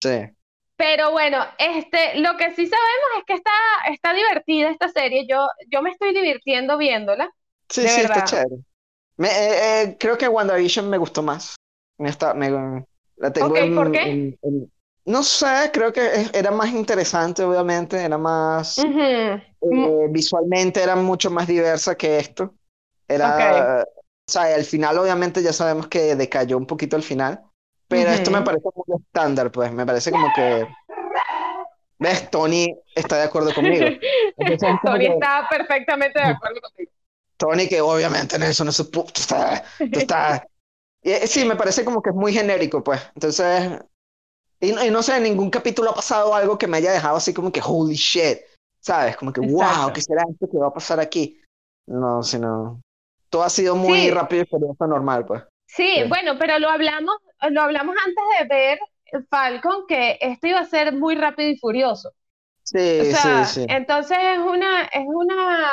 [0.00, 0.10] Sí.
[0.76, 3.50] Pero bueno, este, lo que sí sabemos es que está,
[3.90, 5.26] está divertida esta serie.
[5.28, 7.30] Yo, yo me estoy divirtiendo viéndola.
[7.68, 8.56] Sí, sí, está chévere.
[9.16, 11.56] Me, eh, eh, creo que WandaVision me gustó más.
[11.98, 12.50] Me está, me,
[13.16, 14.36] la tengo ¿por qué?
[15.04, 18.02] no sé, creo que era más interesante, obviamente.
[18.02, 18.78] Era más.
[18.78, 22.54] Eh, visualmente era mucho más diversa que esto.
[23.06, 23.84] Era.
[24.26, 27.42] O sea, al final, obviamente, ya sabemos que decayó un poquito al final.
[27.92, 29.72] Pero esto me parece muy estándar, pues.
[29.72, 30.66] Me parece como que.
[31.98, 32.30] ¿Ves?
[32.30, 33.86] Tony está de acuerdo conmigo.
[34.84, 36.90] Tony está perfectamente de acuerdo conmigo.
[37.36, 39.12] Tony, que obviamente Nelson es su puto.
[39.20, 40.46] Está, está...
[41.04, 43.00] Eh, sí, me parece como que es muy genérico, pues.
[43.16, 43.72] Entonces.
[44.60, 47.50] Y, no sé, en ningún capítulo ha pasado algo que me haya dejado así como
[47.50, 48.38] que holy shit.
[48.78, 49.16] ¿Sabes?
[49.16, 51.40] Como que, wow, ¿qué será esto que va a pasar aquí?
[51.88, 52.80] No, sino.
[53.28, 55.42] Todo ha sido muy rápido y furioso normal, pues.
[55.66, 57.16] Sí, bueno, pero lo hablamos,
[57.50, 58.78] lo hablamos antes de ver
[59.30, 62.12] Falcon, que esto iba a ser muy rápido y furioso.
[62.64, 63.66] Sí, sí, sí.
[63.66, 65.70] Entonces es una, es una,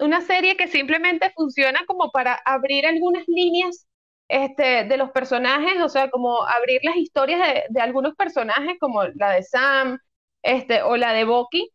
[0.00, 3.86] una serie que simplemente funciona como para abrir algunas líneas
[4.28, 9.04] este, de los personajes, o sea, como abrir las historias de, de algunos personajes, como
[9.16, 9.98] la de Sam,
[10.42, 11.70] este, o la de Bucky,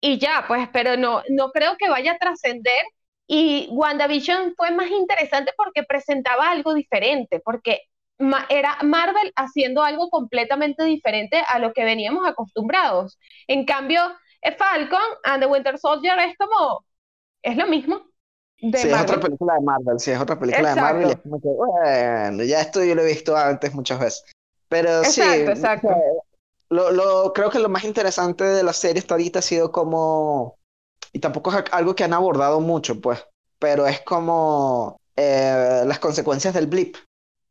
[0.00, 2.74] y ya, pues, pero no, no creo que vaya a trascender
[3.26, 7.80] Y WandaVision fue más interesante porque presentaba algo diferente, porque
[8.48, 13.18] era Marvel haciendo algo completamente diferente a lo que veníamos acostumbrados.
[13.48, 14.00] En cambio,
[14.42, 16.84] eh, Falcon and the Winter Soldier es como,
[17.42, 18.02] es lo mismo.
[18.58, 21.10] sí, es otra película de Marvel, sí, es otra película de Marvel.
[21.10, 24.24] es como que, bueno, ya esto yo lo he visto antes muchas veces.
[24.68, 25.88] Pero sí, exacto.
[26.70, 30.58] lo, lo, creo que lo más interesante de la serie hasta ahorita ha sido como,
[31.12, 33.24] y tampoco es algo que han abordado mucho, pues,
[33.58, 36.96] pero es como eh, las consecuencias del blip.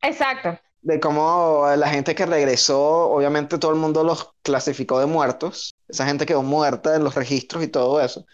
[0.03, 0.59] Exacto.
[0.81, 5.73] De cómo la gente que regresó, obviamente todo el mundo los clasificó de muertos.
[5.87, 8.25] Esa gente quedó muerta en los registros y todo eso.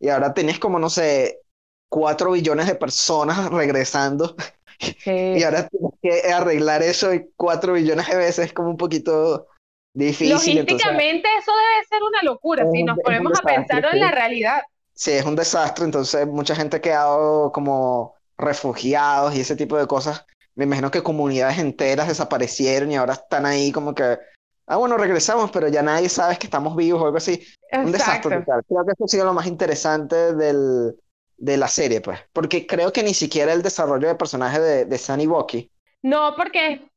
[0.00, 1.42] Y ahora tenés como, no sé,
[1.90, 4.34] cuatro billones de personas regresando.
[5.06, 9.46] y ahora tienes que arreglar eso y cuatro billones de veces es como un poquito
[9.92, 10.30] difícil.
[10.30, 14.62] Logísticamente eso debe ser una locura si nos ponemos a pensar en la realidad.
[14.94, 19.86] Sí, es un desastre, entonces mucha gente ha quedado como refugiados y ese tipo de
[19.86, 24.18] cosas me imagino que comunidades enteras desaparecieron y ahora están ahí como que,
[24.66, 27.46] ah, bueno, regresamos, pero ya nadie sabe que estamos vivos o algo así.
[27.72, 28.62] Un desastre total.
[28.68, 30.94] Creo que eso ha sido lo más interesante del,
[31.36, 34.98] de la serie, pues, porque creo que ni siquiera el desarrollo de personaje de, de
[34.98, 35.70] Sunny Bucky.
[36.02, 36.88] No, porque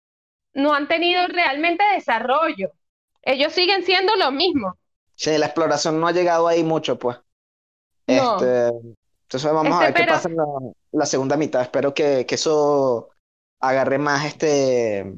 [0.54, 2.72] no han tenido realmente desarrollo.
[3.22, 4.78] Ellos siguen siendo lo mismo.
[5.16, 7.18] Sí, la exploración no ha llegado ahí mucho, pues.
[8.06, 10.36] Este, entonces vamos a ver qué pasa en
[10.92, 11.62] la, segunda mitad.
[11.62, 13.10] Espero que, que eso
[13.70, 15.14] agarre más este,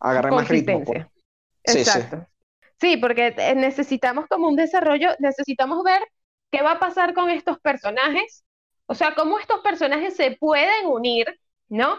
[0.00, 0.84] agarre más ritmo.
[0.84, 1.06] Pues.
[1.64, 2.26] Exacto.
[2.78, 6.02] Sí, porque necesitamos como un desarrollo, necesitamos ver
[6.50, 8.44] qué va a pasar con estos personajes,
[8.86, 11.26] o sea, cómo estos personajes se pueden unir,
[11.68, 11.98] ¿no?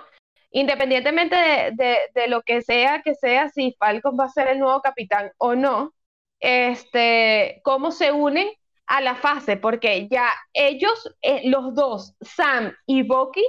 [0.51, 4.81] Independientemente de, de, lo que sea que sea, si Falcon va a ser el nuevo
[4.81, 5.93] capitán o no,
[6.39, 8.47] este, cómo se unen
[8.85, 13.45] a la fase, porque ya ellos, eh, los dos, Sam y Bucky,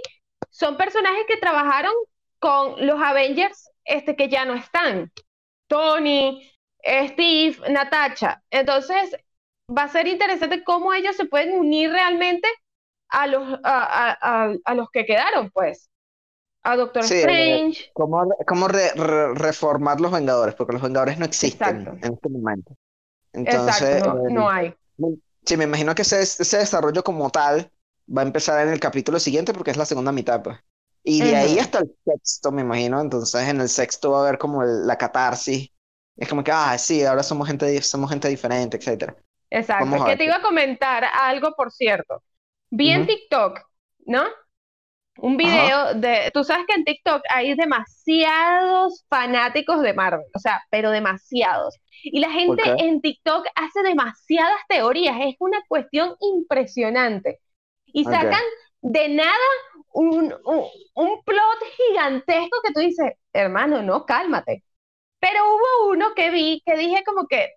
[0.50, 1.92] son personajes que trabajaron
[2.38, 5.12] con los Avengers este, que ya no están.
[5.66, 6.51] Tony,
[6.83, 8.42] Steve, Natacha.
[8.51, 9.16] Entonces,
[9.77, 12.48] va a ser interesante cómo ellos se pueden unir realmente
[13.09, 15.90] a los, a, los que quedaron, pues.
[16.62, 17.90] A Doctor Strange.
[17.94, 22.74] Cómo, cómo reformar los Vengadores, porque los Vengadores no existen en este momento.
[23.33, 24.74] Entonces, no, hay.
[25.44, 27.70] Sí, me imagino que ese, ese desarrollo como tal
[28.14, 30.59] va a empezar en el capítulo siguiente porque es la segunda mitad, pues.
[31.02, 33.00] Y de ahí hasta el sexto, me imagino.
[33.00, 35.70] Entonces en el sexto va a haber como la catarsis.
[36.16, 39.16] Es como que, ah, sí, ahora somos gente, somos gente diferente, etcétera.
[39.50, 40.04] Exacto.
[40.04, 42.22] Que te iba a comentar algo, por cierto.
[42.70, 43.61] Vi en TikTok,
[44.06, 44.24] ¿no?
[45.18, 50.62] Un video de, tú sabes que en TikTok hay demasiados fanáticos de Marvel, o sea,
[50.70, 51.76] pero demasiados.
[52.04, 57.40] Y la gente en TikTok hace demasiadas teorías, es una cuestión impresionante.
[57.87, 58.42] Y sacan
[58.80, 59.34] de nada
[59.92, 64.64] un, un, plot gigantesco que tú dices, hermano, no, cálmate.
[65.20, 67.54] Pero hubo uno que vi que dije como que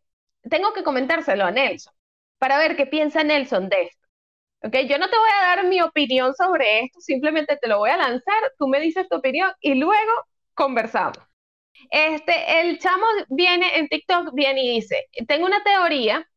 [0.49, 1.93] tengo que comentárselo a Nelson
[2.39, 4.07] para ver qué piensa Nelson de esto.
[4.63, 7.89] Okay, yo no te voy a dar mi opinión sobre esto, simplemente te lo voy
[7.89, 10.12] a lanzar, tú me dices tu opinión y luego
[10.53, 11.17] conversamos.
[11.89, 16.27] Este, el chamo viene en TikTok, viene y dice, tengo una teoría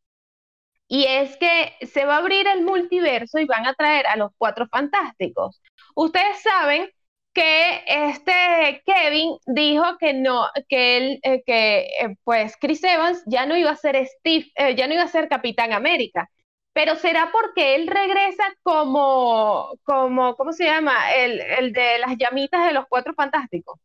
[0.89, 4.31] y es que se va a abrir el multiverso y van a traer a los
[4.39, 5.61] cuatro fantásticos.
[5.95, 6.91] Ustedes saben
[7.33, 13.47] que este Kevin dijo que no, que él, eh, que eh, pues Chris Evans ya
[13.47, 16.31] no iba a ser Steve, eh, ya no iba a ser Capitán América.
[16.73, 21.13] Pero será porque él regresa como, como, ¿cómo se llama?
[21.15, 23.79] El, el de las llamitas de los cuatro fantásticos.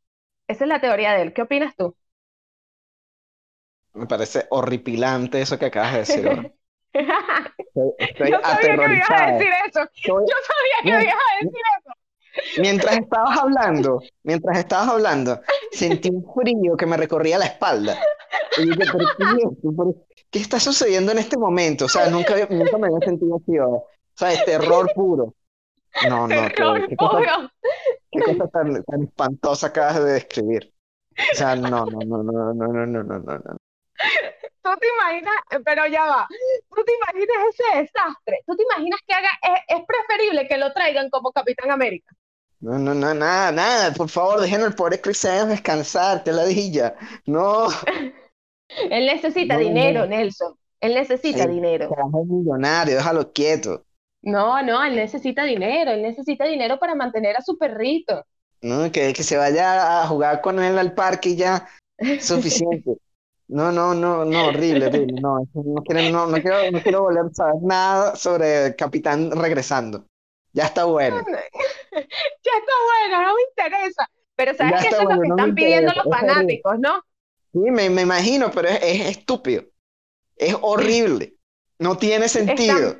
[0.48, 1.34] Esa es la teoría de él.
[1.34, 1.96] ¿Qué opinas tú?
[3.94, 6.28] Me parece horripilante eso que acabas de decir.
[6.94, 9.80] Estoy, Yo sabía que ibas a decir eso.
[10.04, 12.62] Yo sabía que ibas a decir eso.
[12.62, 18.00] Mientras estabas hablando, mientras estabas hablando, sentí un frío que me recorría la espalda.
[18.58, 19.96] Y dije, ¿pero
[20.32, 21.86] qué, está sucediendo en este momento?
[21.86, 23.58] O sea, nunca, nunca me había sentido así.
[23.60, 25.34] O sea, es terror puro.
[26.08, 27.52] No, no, terror qué, cosa,
[28.12, 30.74] qué cosa tan, tan espantosa acabas de describir.
[31.34, 33.58] O sea, no, no, no, no, no, no, no, no, no.
[34.62, 35.36] Tú te imaginas,
[35.66, 36.28] pero ya va,
[36.70, 39.30] tú te imaginas ese desastre, tú te imaginas que haga,
[39.68, 42.14] es, preferible que lo traigan como Capitán América.
[42.60, 46.46] No, no, no, nada, nada, por favor, dejen al pobre Chris Evans descansar, te la
[46.46, 46.96] dije ya,
[47.26, 47.68] no.
[48.92, 51.90] Él necesita dinero, Nelson, él necesita dinero.
[51.90, 53.84] Es millonario, déjalo quieto.
[54.22, 58.24] No, no, él necesita dinero, él necesita dinero para mantener a su perrito.
[58.62, 61.68] No, que, que se vaya a jugar con él al parque y ya,
[62.22, 62.98] suficiente.
[63.50, 65.20] No, no, no, no, horrible, horrible.
[65.20, 69.32] No, no quiero, no, no quiero, no quiero volver a saber nada sobre el capitán
[69.32, 70.06] regresando.
[70.54, 71.18] Ya está bueno.
[71.92, 72.74] ya está
[73.12, 74.08] bueno, no me interesa.
[74.36, 77.02] Pero sabes que eso es lo que están pidiendo los fanáticos, ¿no?
[77.52, 79.64] Sí, me, imagino, pero es, estúpido.
[80.36, 81.34] Es horrible.
[81.80, 82.98] No tiene sentido.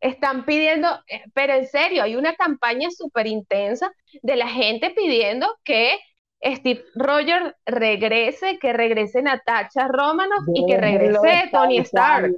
[0.00, 3.92] Están, pidiendo, eh, pero en serio, hay una campaña súper intensa
[4.22, 5.98] de la gente pidiendo que
[6.42, 12.32] Steve Rogers regrese, que regrese Natasha Romanoff y que regrese Tony Stark.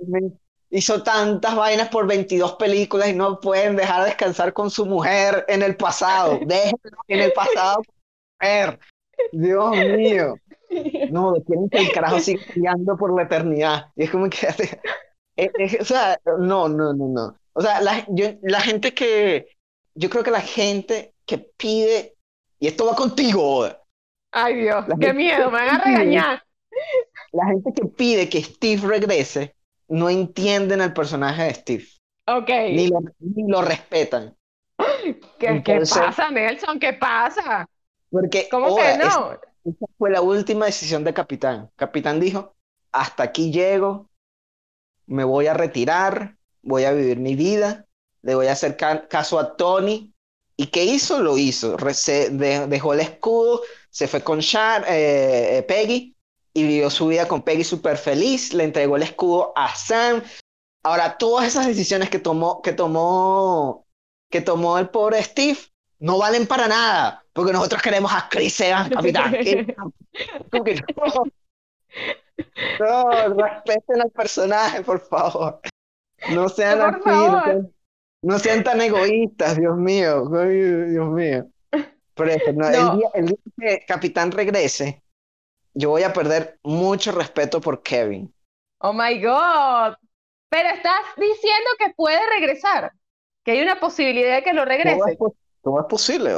[0.71, 5.63] Hizo tantas vainas por 22 películas y no pueden dejar descansar con su mujer en
[5.63, 6.41] el pasado.
[6.47, 7.83] Déjenlo en el pasado
[9.33, 10.35] Dios mío.
[11.11, 13.87] No, quieren que el carajo siga guiando por la eternidad.
[13.95, 14.49] Y es como que.
[15.81, 17.39] o sea, no, no, no, no.
[17.53, 18.07] O sea, la,
[18.43, 19.49] la gente que.
[19.95, 22.17] Yo creo que la gente que pide.
[22.59, 23.69] Y esto va contigo.
[24.33, 26.43] Ay, Dios, qué miedo, me van a regañar.
[27.33, 29.55] La gente que pide que Steve regrese
[29.89, 31.85] no entienden al personaje de Steve.
[32.27, 32.49] Ok.
[32.49, 34.35] Ni lo, ni lo respetan.
[35.39, 36.79] ¿Qué, ¿Qué pasa, Nelson?
[36.79, 37.69] ¿Qué pasa?
[38.11, 39.39] Porque ¿Cómo que no?
[39.65, 41.71] esa fue la última decisión de Capitán.
[41.77, 42.55] Capitán dijo,
[42.91, 44.11] hasta aquí llego,
[45.07, 47.87] me voy a retirar, voy a vivir mi vida,
[48.23, 50.15] le voy a hacer caso a Tony.
[50.57, 51.21] ¿Y qué hizo?
[51.21, 51.77] Lo hizo.
[51.77, 53.63] dejó el escudo,
[53.93, 56.17] se fue con Char, eh, eh, Peggy
[56.55, 60.23] y vivió su vida con Peggy súper feliz, le entregó el escudo a Sam.
[60.83, 63.87] Ahora, todas esas decisiones que tomó, que tomó,
[64.31, 65.59] que tomó el pobre Steve
[65.99, 69.33] no valen para nada, porque nosotros queremos a Chris Evans, capitán.
[72.81, 75.61] no, respeten al personaje, por favor.
[76.31, 77.11] No sean así,
[78.23, 81.47] no sean, tan egoístas, Dios mío, Dios mío.
[82.15, 85.03] Por eso, el, día, el día que Capitán regrese,
[85.75, 88.33] yo voy a perder mucho respeto por Kevin.
[88.79, 89.95] Oh my God.
[90.49, 92.93] Pero estás diciendo que puede regresar,
[93.43, 95.17] que hay una posibilidad de que lo regrese.
[95.63, 96.35] ¿Cómo es posible?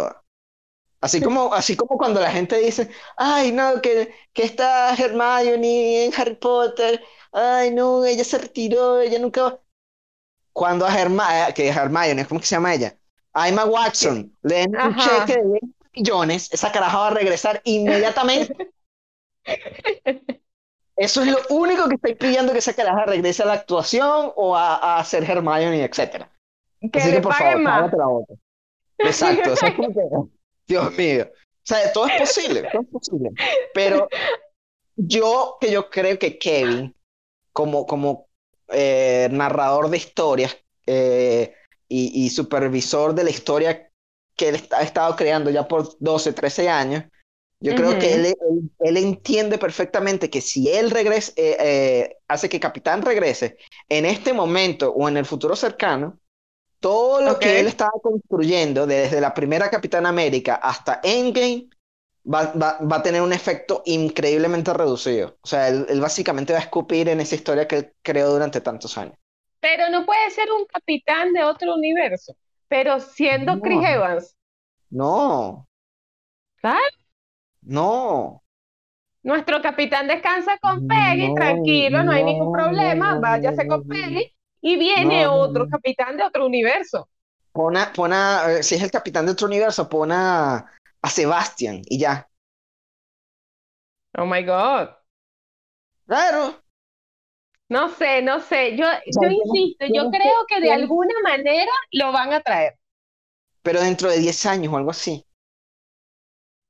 [1.00, 6.12] Así como, así como cuando la gente dice, ay, no, que, que está Hermione en
[6.16, 7.02] Harry Potter,
[7.32, 9.58] ay, no, ella se retiró, ella nunca...
[10.52, 12.96] Cuando a Hermione, que Hermione, ¿cómo que se llama ella?
[13.34, 17.60] A Emma Watson, le den un cheque de 20 millones, esa caraja va a regresar
[17.64, 18.72] inmediatamente.
[20.96, 24.54] Eso es lo único que estoy pidiendo que esa caraja regrese a la actuación o
[24.56, 26.26] a, a hacer Hermione, etc.
[26.92, 27.92] Que Así le que, por favor, más.
[27.92, 28.36] La otra.
[28.98, 29.74] Exacto, o sea,
[30.68, 31.28] Dios mío.
[31.32, 33.30] O sea, todo es posible, todo es posible.
[33.72, 34.08] Pero
[34.94, 36.94] yo, que yo creo que Kevin,
[37.52, 38.28] como, como
[38.68, 40.56] eh, narrador de historias
[40.86, 41.54] eh,
[41.96, 43.90] y, supervisor de la historia
[44.36, 47.04] que él ha estado creando ya por 12, 13 años,
[47.60, 48.34] yo creo que él,
[48.80, 53.56] él, entiende perfectamente que si él regresa, eh, hace que Capitán regrese
[53.88, 56.18] en este momento o en el futuro cercano,
[56.80, 61.68] todo lo que él estaba construyendo desde la primera Capitán América hasta Endgame
[62.30, 65.38] va, va, a tener un efecto increíblemente reducido.
[65.40, 68.98] O sea, él, básicamente va a escupir en esa historia que él creó durante tantos
[68.98, 69.16] años.
[69.64, 72.36] Pero no puede ser un capitán de otro universo,
[72.68, 74.36] pero siendo Chris Evans.
[74.90, 75.66] No.
[76.56, 76.82] ¿Claro?
[77.62, 78.42] No.
[79.22, 85.26] Nuestro capitán descansa con Peggy, tranquilo, no hay ningún problema, váyase con Peggy y viene
[85.26, 87.08] otro capitán de otro universo.
[87.50, 90.70] Pon a, si es el capitán de otro universo, pon a,
[91.08, 92.28] Sebastian y ya.
[94.18, 94.90] Oh my God.
[96.06, 96.63] Claro.
[97.68, 98.76] No sé, no sé.
[98.76, 102.74] Yo, yo insisto, yo creo que de alguna manera lo van a traer.
[103.62, 105.24] Pero dentro de 10 años o algo así.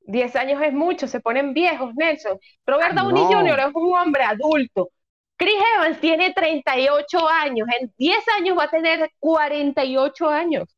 [0.07, 2.39] 10 años es mucho, se ponen viejos, Nelson.
[2.67, 3.59] Robert Downey Jr.
[3.59, 4.91] es un hombre adulto.
[5.37, 10.69] Chris Evans tiene 38 años, en 10 años va a tener 48 años.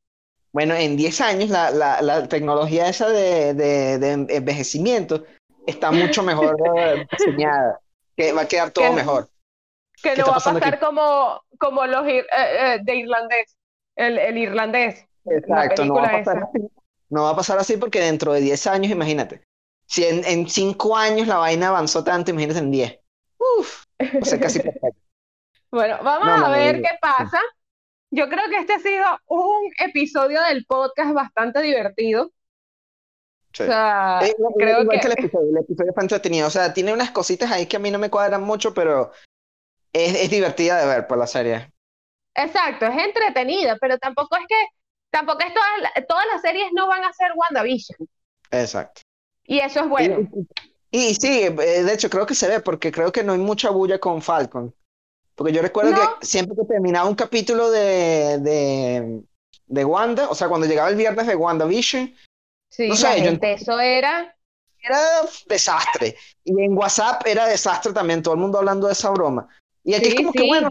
[0.52, 5.24] Bueno, en 10 años la, la, la tecnología esa de, de, de, envejecimiento
[5.66, 6.56] está mucho mejor
[7.12, 7.80] diseñada,
[8.16, 9.28] que va a quedar todo mejor.
[10.02, 13.56] Que no va a pasar como, como los eh, eh, de irlandés,
[13.96, 15.06] el, el irlandés.
[15.24, 16.68] Exacto, no va, a pasar así,
[17.08, 19.42] no va a pasar así porque dentro de 10 años, imagínate,
[19.86, 23.00] si en, en 5 años la vaina avanzó tanto, imagínate en 10.
[23.38, 23.84] Uf.
[25.70, 27.40] bueno, vamos a ver qué pasa.
[28.10, 32.32] Yo creo que este ha sido un episodio del podcast bastante divertido.
[33.52, 34.96] O sea, eh, creo que...
[34.96, 36.46] el episodio, el episodio fue entretenido.
[36.46, 39.12] O sea, tiene unas cositas ahí que a mí no me cuadran mucho, pero
[39.92, 41.72] es, es divertida de ver por la serie.
[42.34, 44.66] Exacto, es entretenida, pero tampoco es que,
[45.10, 48.08] tampoco es todas, todas las series no van a ser WandaVision.
[48.50, 49.02] Exacto.
[49.44, 50.28] Y eso es bueno.
[50.90, 53.70] Y sí, eh, de hecho creo que se ve porque creo que no hay mucha
[53.70, 54.74] bulla con Falcon.
[55.34, 59.22] Porque yo recuerdo que siempre que terminaba un capítulo de,
[59.66, 62.14] de Wanda, o sea, cuando llegaba el viernes de WandaVision,
[62.70, 64.34] sí, no sé, eso era...
[64.80, 65.00] Era
[65.46, 66.16] desastre.
[66.44, 69.48] Y en WhatsApp era desastre también, todo el mundo hablando de esa broma.
[69.86, 70.68] Y aquí es como que, bueno,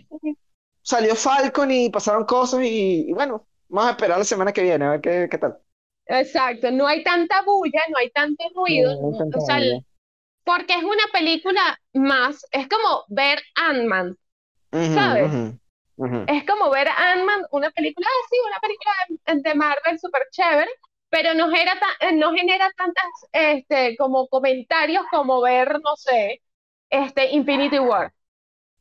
[0.82, 4.92] salió Falcon y pasaron cosas y, bueno, vamos a esperar la semana que viene, a
[4.92, 5.58] ver qué, qué tal.
[6.08, 9.58] Exacto, no hay tanta bulla, no hay tanto ruido, o sea,
[10.44, 14.18] porque es una película más, es como ver Ant-Man,
[14.72, 15.32] ¿sabes?
[16.28, 20.70] Es como ver Ant-Man, una película así, una película de, Marvel súper chévere,
[21.10, 21.80] pero no genera,
[22.16, 26.42] no genera tantas este, como comentarios como ver, no sé,
[26.90, 28.12] este Infinity War.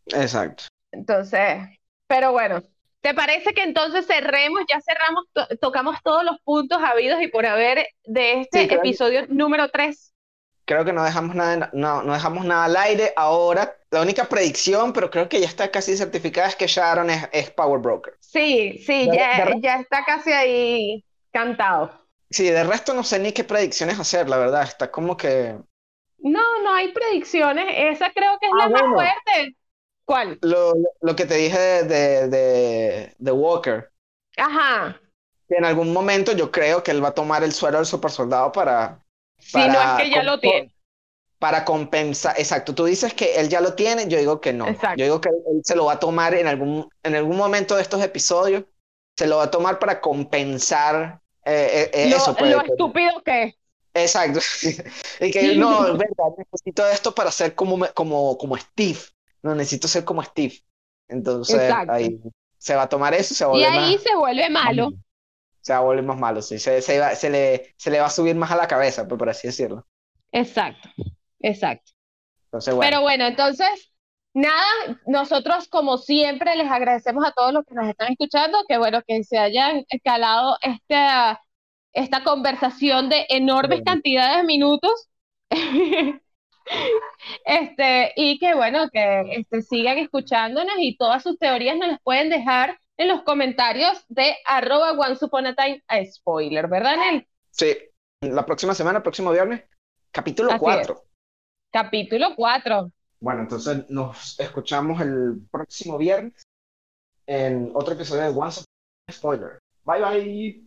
[0.06, 0.64] Exacto.
[0.92, 1.62] Entonces,
[2.06, 2.62] pero bueno,
[3.00, 5.24] ¿te parece que entonces cerremos, ya cerramos,
[5.60, 10.14] tocamos todos los puntos habidos y por haber de este episodio número 3?
[10.64, 13.76] creo que no dejamos nada, no, no dejamos nada al aire ahora.
[13.90, 17.80] La única predicción, pero creo que ya está casi certificada, es que Sharon es, Power
[17.80, 18.14] Broker.
[18.20, 21.92] Sí, sí, ya, ya está casi ahí cantado.
[22.30, 24.62] Sí, de resto no sé ni qué predicciones hacer, la verdad.
[24.62, 25.56] Está como que.
[26.18, 27.66] No, no hay predicciones.
[27.68, 29.56] Esa creo que es la ah, más fuerte.
[30.04, 30.38] ¿Cuál?
[30.42, 33.90] Lo, lo, que te dije de, de, de, Walker.
[34.36, 35.00] Ajá.
[35.48, 38.10] Que en algún momento yo creo que él va a tomar el suero del super
[38.10, 39.04] soldado para,
[39.38, 40.74] si no es que ya lo tiene.
[41.38, 44.66] Para compensar, exacto, tú dices que él ya lo tiene, yo digo que no.
[44.96, 47.82] Yo digo que él se lo va a tomar en algún, en algún momento de
[47.82, 48.64] estos episodios,
[49.16, 52.34] se lo va a tomar para compensar eh, eh, lo, eso.
[52.34, 53.54] Pues, lo estúpido que es.
[53.94, 54.40] Exacto.
[55.20, 58.98] y que no, es verdad, necesito esto para ser como, como, como Steve.
[59.44, 60.54] No, necesito ser como Steve.
[61.06, 62.20] Entonces, ahí
[62.58, 64.90] se va a tomar eso se Y ahí se vuelve malo
[65.64, 66.58] se va a volver más malo, sí.
[66.58, 69.18] Se, se, va, se, le, se le va a subir más a la cabeza, pues,
[69.18, 69.86] por así decirlo.
[70.30, 70.90] Exacto,
[71.40, 71.92] exacto.
[72.80, 73.90] Pero bueno, entonces,
[74.34, 74.66] nada,
[75.06, 79.24] nosotros como siempre les agradecemos a todos los que nos están escuchando, que bueno, que
[79.24, 81.40] se hayan escalado esta,
[81.94, 85.08] esta conversación de enormes cantidades de minutos.
[87.44, 92.30] este, y que bueno, que este, sigan escuchándonos y todas sus teorías nos las pueden
[92.30, 97.26] dejar en los comentarios de arroba One Upon a Time a spoiler, ¿verdad, Nel?
[97.50, 97.76] Sí,
[98.20, 99.64] la próxima semana, próximo viernes,
[100.10, 101.02] capítulo 4.
[101.70, 102.90] Capítulo 4.
[103.20, 106.44] Bueno, entonces nos escuchamos el próximo viernes
[107.26, 108.52] en otro episodio de One
[109.10, 109.58] Spoiler.
[109.84, 110.64] Bye bye.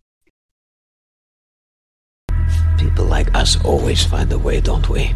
[2.77, 5.13] People like us always find a way, don't we?